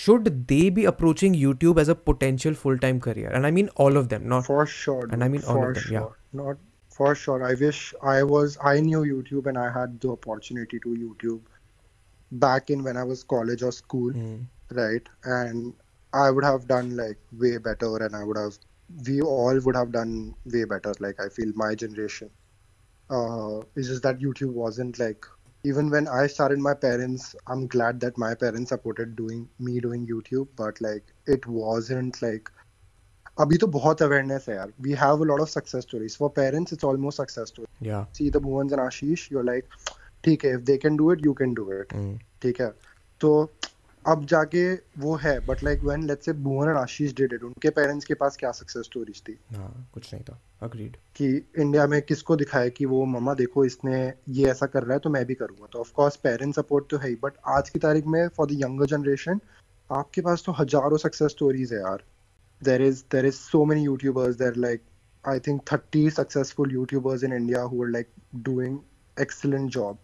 [0.00, 3.30] should they be approaching YouTube as a potential full-time career?
[3.38, 5.04] And I mean all of them, not For sure.
[5.10, 5.92] And I dude, mean all for of them, sure.
[5.92, 6.40] yeah.
[6.44, 6.56] Not
[6.99, 7.43] for sure.
[7.45, 11.43] I wish I was I knew YouTube and I had the opportunity to YouTube
[12.31, 15.07] back in when I was college or school, Mm, right?
[15.23, 15.75] And
[16.13, 18.57] I would have done like way better and I would have
[19.07, 20.93] we all would have done way better.
[20.99, 22.31] Like I feel my generation.
[23.09, 25.25] Uh it's just that YouTube wasn't like
[25.63, 30.07] even when I started my parents, I'm glad that my parents supported doing me doing
[30.07, 32.51] YouTube, but like it wasn't like
[33.39, 36.73] अभी तो बहुत awareness है यार। We have a lot of success stories for parents
[36.73, 39.65] it's almost success story या see the Bhuvans and Ashish you are like
[40.23, 41.93] ठीक है if they can do it you can do it
[42.41, 42.73] ठीक है?
[43.21, 43.51] तो
[44.05, 44.61] अब जाके
[44.99, 48.13] वो है but like when let's say Bhuvan and Ashish did it उनके पेरेंट्स के
[48.13, 49.37] पास क्या सक्सेस स्टोरीज थी?
[49.55, 51.27] हाँ कुछ नहीं था। अग्रीड कि
[51.59, 55.09] इंडिया में किसको दिखाया कि वो मम्मा देखो इसने ये ऐसा कर रहा है तो
[55.09, 58.05] मैं भी करूँगा। तो ऑफ़ कोर्स पेरेंट सपोर्ट तो है ही बट आज की तारीख
[58.07, 59.39] में फॉर द यंगर जनरेशन
[59.89, 62.03] आपके पास तो हज़ारों सक्सेस स्टोरीज है यार।
[62.63, 64.81] There is there is so many YouTubers there like
[65.27, 68.79] I think 30 successful YouTubers in India who are like doing
[69.25, 69.97] excellent job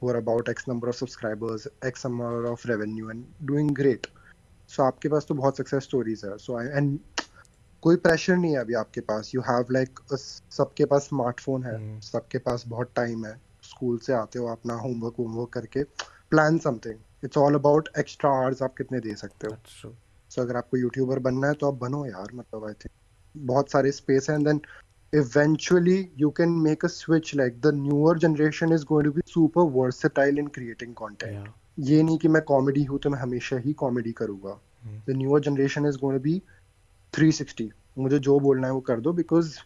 [0.00, 4.06] who are about x number of subscribers x number of revenue and doing great.
[4.74, 6.98] So आपके पास तो बहुत success stories है। So and
[7.82, 10.00] कोई pressure नहीं है अभी आपके पास। You have like
[10.50, 14.74] सबके पास स्मार्टफ़ोन है। हम्म। सबके पास बहुत टाइम है। स्कूल से आते हो अपना
[14.74, 15.82] होमवर्क होमवर्क करके
[16.30, 16.94] plan something
[17.24, 19.56] it's all about extra hours आप कितने दे सकते हो.
[20.34, 22.92] सो अगर आपको यूट्यूबर बनना है तो आप बनो यार मतलब आई थिंक
[23.34, 24.60] बहुत सारे स्पेस है and then
[25.12, 29.64] eventually you can make a switch like the newer generation is going to be super
[29.74, 31.50] versatile in creating content Yeah.
[31.80, 34.58] ये नहीं कि मैं कॉमेडी हूँ तो मैं हमेशा ही कॉमेडी करूँगा।
[35.08, 36.40] The newer generation is going to be
[37.14, 37.68] 360
[37.98, 39.56] मुझे जो बोलना है वो कर दो बिकॉज़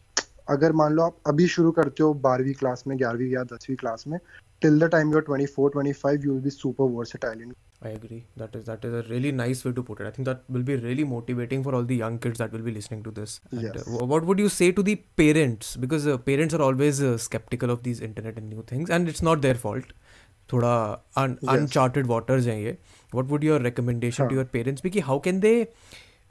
[0.50, 4.04] अगर मान लो आप अभी शुरू करते हो बारहवीं क्लास में ग्यारहवीं या दसवीं क्लास
[4.06, 4.18] में
[4.62, 8.17] till the time you are 24 25 you will be super versatile in I agree.
[8.39, 10.07] That is that is a really nice way to put it.
[10.07, 12.73] I think that will be really motivating for all the young kids that will be
[12.75, 13.33] listening to this.
[13.51, 13.87] And, Yes.
[13.87, 15.71] uh, wh- what would you say to the parents?
[15.85, 19.25] Because uh, parents are always uh, skeptical of these internet and new things, and it's
[19.29, 19.95] not their fault.
[20.53, 20.71] थोड़ा
[21.19, 21.49] un- Yes.
[21.55, 22.77] uncharted waters हैं ये.
[23.17, 24.39] What would your recommendation to हाँ.
[24.39, 24.89] your parents be?
[24.95, 25.55] कि how can they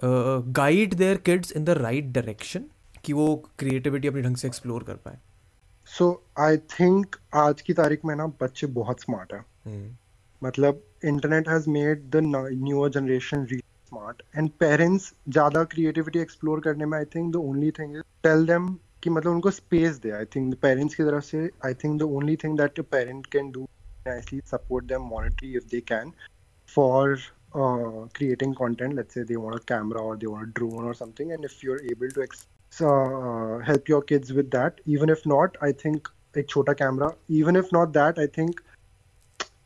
[0.09, 2.67] uh, guide their kids in the right direction?
[3.05, 3.27] कि वो
[3.63, 5.19] creativity अपने ढंग से explore कर पाए.
[5.99, 6.09] सो
[6.39, 9.89] आई थिंक आज की तारीख में ना बच्चे बहुत स्मार्ट है Hmm.
[10.45, 16.87] मतलब internet has made the newer generation री स्मार्ट एंड पेरेंट्स ज्यादा क्रिएटिविटी एक्सप्लोर करने
[16.87, 18.69] में I think the only thing is tell them
[19.03, 22.37] कि मतलब उनको स्पेस दे आई थिंक पेरेंट्स की तरफ से I think the only
[22.45, 23.67] thing that a parent can do
[24.07, 26.13] actually support them monetarily if they can
[26.69, 27.19] for
[27.55, 30.95] uh, creating content let's say they want a camera or they want a drone or
[30.95, 32.47] something and if you're able to ex-
[32.81, 36.09] uh, help your kids with that even if not i think
[36.39, 38.61] एक छोटा camera even if not that i think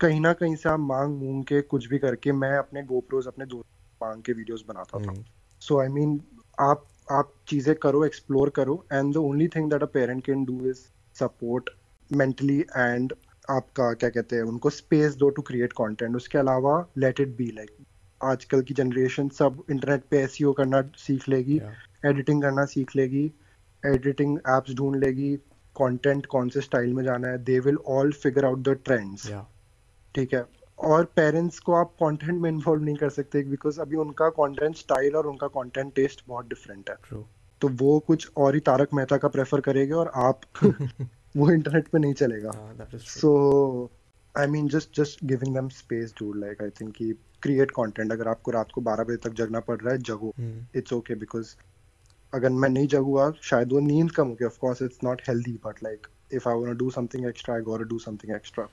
[0.02, 3.46] कहीं ना कहीं से आप मांग मूंग के कुछ भी करके मैं अपने गोप्रोज अपने
[3.46, 5.14] दोस्त मांग के वीडियोस बनाता था.
[5.62, 6.20] सो आई मीन
[6.60, 10.70] आप आप चीज़ें करो एक्सप्लोर करो and the only thing that a parent can do
[10.70, 10.80] is
[11.16, 11.70] support
[12.10, 13.14] mentally and
[13.50, 17.52] आपका क्या कहते हैं उनको स्पेस दो टू क्रिएट कंटेंट उसके अलावा लेट इट बी
[17.56, 17.76] लाइक
[18.22, 21.62] आजकल की जनरेशन सब इंटरनेट पे एस करना सीख लेगी
[22.06, 22.48] एडिटिंग Yeah.
[22.48, 23.26] करना सीख लेगी
[23.84, 25.36] एडिटिंग एप्स ढूंढ लेगी
[25.76, 29.28] कंटेंट कौन से स्टाइल में जाना है they will all figure out the trends.
[30.16, 30.46] ठीक है
[30.80, 35.16] और पेरेंट्स को आप कंटेंट में इन्वॉल्व नहीं कर सकते बिकॉज़ अभी उनका कंटेंट स्टाइल
[35.16, 37.24] और उनका कंटेंट टेस्ट बहुत डिफरेंट है True.
[37.62, 40.42] तो वो कुछ और ही तारक मेहता का प्रेफर करेंगे और आप
[41.38, 42.52] वो इंटरनेट पे नहीं चलेगा.
[42.98, 43.92] So
[44.36, 48.28] I mean just just giving them space do like I think कि क्रिएट कंटेंट अगर
[48.28, 50.34] आपको रात को 12 बजे तक जगना पड़ रहा है जगो.
[50.76, 51.56] इट्स ओके बिकॉज़
[52.34, 55.84] अगर मैं नहीं जगूँगा शायद वो नींद कम होगी of course it's not healthy but
[55.84, 58.68] like if I want to do something extra I got do something extra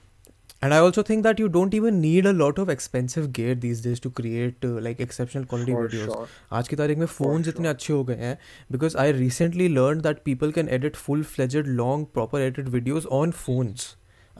[0.66, 3.80] And I also think that you don't even need a lot of expensive gear these
[3.86, 6.12] days to create uh, like exceptional quality For videos.
[6.12, 6.28] sure.
[6.60, 8.36] आज की तारीख में phones इतने अच्छे हो गए हैं
[8.76, 13.88] because I recently learned that people can edit full-fledged long proper edited videos on phones.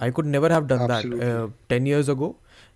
[0.08, 1.32] I could never have done that Absolutely.
[1.32, 2.30] uh, 10 years ago.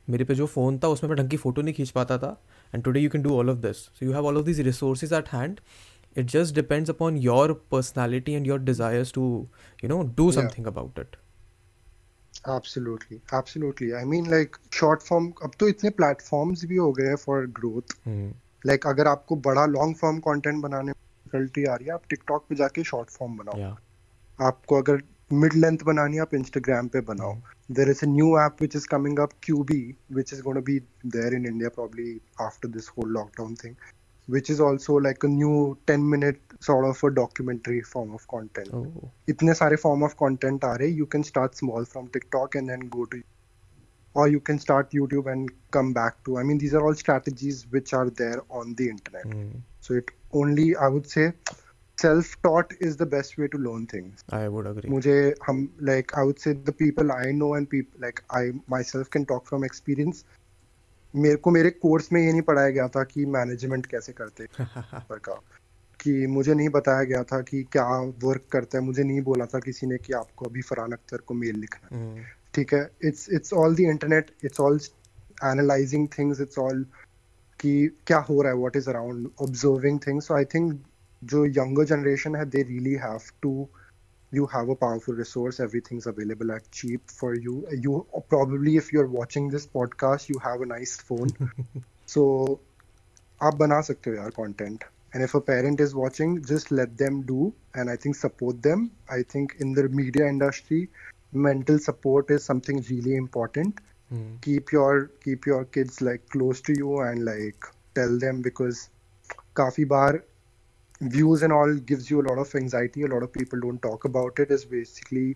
[0.10, 2.36] मेरे पे जो फ़ोन था उसमें मैं ढंग की फ़ोटो नहीं खींच पाता था
[2.74, 3.84] and today you can do all of this.
[3.99, 5.62] So you have all of these resources at hand.
[6.24, 7.45] It just depends upon your
[7.76, 9.30] personality and your desires to
[9.86, 10.38] you know do Yeah.
[10.41, 11.06] something about
[12.49, 13.95] Absolutely, absolutely.
[13.95, 15.32] I mean, like short form.
[15.43, 17.95] अब तो इतने platforms भी हो गए हैं for growth.
[18.09, 18.30] Hmm.
[18.66, 22.41] Like अगर आपको बड़ा long form content बनाने में difficulty आ रही है, आप TikTok
[22.49, 23.59] पे जाके short form बनाओ.
[23.59, 23.76] Yeah.
[24.41, 27.43] आपको अगर mid length बनानी है, आप Instagram पे बनाओ.
[27.70, 30.80] There is a new app which is coming up, QB, which is going to be
[31.16, 33.76] there in India probably after this whole lockdown thing,
[34.28, 38.70] which is also like a new 10 minute sort of a documentary form of content.
[38.74, 39.12] Oh.
[39.30, 42.88] इतने सारे form of content आ रहे you can start small from TikTok and then
[42.97, 43.22] go to
[44.16, 47.58] or you can start youtube and come back to i mean these are all strategies
[47.72, 49.49] which are there on the internet Hmm.
[49.88, 51.26] so it only i would say
[52.03, 54.89] self taught is the best way to learn things I would agree.
[54.93, 58.43] मुझे हम like i would say the people i know and people like i
[58.76, 60.24] myself can talk from experience
[61.17, 64.71] मेरे को मेरे course में ये नहीं पढ़ाया गया था कि मैनेजमेंट कैसे करते हैं
[65.13, 65.43] का
[66.01, 69.59] कि मुझे नहीं बताया गया था कि क्या वर्क करता है। मुझे नहीं बोला था
[69.59, 72.55] किसी ने कि आपको अभी फरहान अख्तर को मेल लिखना है। Hmm.
[72.55, 72.91] ठीक है?
[73.05, 74.81] It's it's all the internet it's all
[75.45, 76.87] analysing things it's all
[77.61, 80.85] कि क्या हो रहा है what is around observing things so I think
[81.25, 83.69] जो यंगर जनरेशन है they really have to
[84.32, 89.08] you have a powerful resource everything's available at cheap for you you probably if you're
[89.08, 91.32] watching this podcast you have a nice phone
[92.06, 92.26] so
[93.43, 94.84] आप बना सकते हो यार content
[95.16, 98.82] and if a parent is watching just let them do and i think support them
[99.18, 100.80] i think in the media industry
[101.47, 103.84] mental support is something really important
[104.14, 104.34] Hmm.
[104.45, 104.89] keep your
[105.26, 108.82] keep your kids like close to you and like tell them because
[109.60, 110.20] काफी बार
[111.01, 114.05] views and all gives you a lot of anxiety a lot of people don't talk
[114.05, 115.28] about it is basically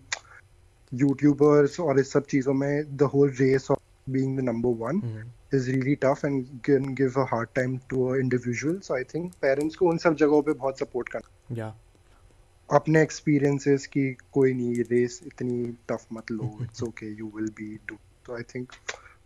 [0.91, 3.79] youtubers और इस सब चीज़ों में the whole race of
[4.15, 5.23] being the number one Hmm.
[5.57, 9.33] is really tough and can give a hard time to an individual so i think
[9.45, 11.71] parents को उन सब जगहों पे बहुत support करना Yeah.
[12.69, 17.73] अपने experiences की कोई नहीं रेस इतनी टफ मत लो it's okay you will be
[17.89, 18.71] do तो आई थिंक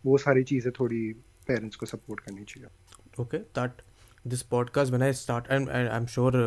[0.06, 1.02] वो सारी चीज़ें थोड़ी
[1.48, 2.70] पेरेंट्स को सपोर्ट करनी चाहिए
[3.22, 3.40] Okay.
[3.56, 3.82] That
[4.30, 6.38] दिस पॉडकास्ट बनाए start and I am sure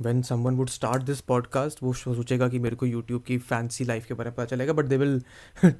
[0.00, 4.06] when someone would start this podcast वो सोचेगा कि मेरे को यूट्यूब की फैंसी लाइफ
[4.06, 5.20] के बारे में पता चलेगा but they will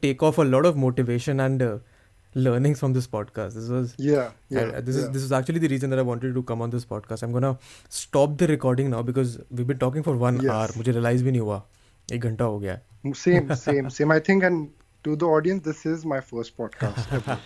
[0.03, 1.63] take off a lot of motivation and
[2.35, 3.95] learnings from this podcast this was
[4.85, 7.25] this is this is actually the reason there I wanted to come on this podcast
[7.25, 7.57] I am gonna
[7.91, 11.41] stop the recording now because we be talking for one hour मुझे realise भी नहीं
[11.41, 11.63] हुआ.
[12.09, 12.73] एक घंटा हो गया.
[12.73, 14.67] है same same same I think and
[15.05, 17.39] to the audience this is my first podcast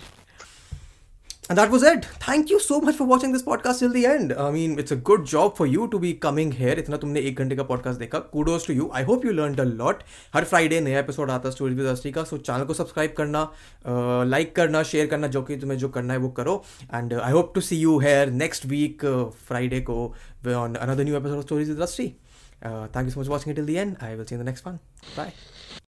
[1.51, 2.05] And that was it.
[2.05, 4.32] Thank you so much for watching this podcast till the end.
[4.42, 6.74] I mean, it's a good job for you to be coming here.
[6.78, 8.18] इतना तुमने एक घंटे का podcast देखा.
[8.34, 8.86] Kudos to you.
[8.90, 10.05] I hope you learned a lot.
[10.34, 12.24] Her Friday नया episode आता है Stories with Astri का.
[12.24, 13.42] So channel को subscribe करना,
[13.86, 16.64] uh, like करना, share करना, जो कि तुम्हें जो करना है वो करो.
[16.94, 20.14] And uh, I hope to see you here next week, uh, Friday को
[20.46, 22.12] on another new episode of Stories with Astri.
[22.62, 23.96] Uh, thank you so much for watching it till the end.
[24.01, 25.59] I will see you in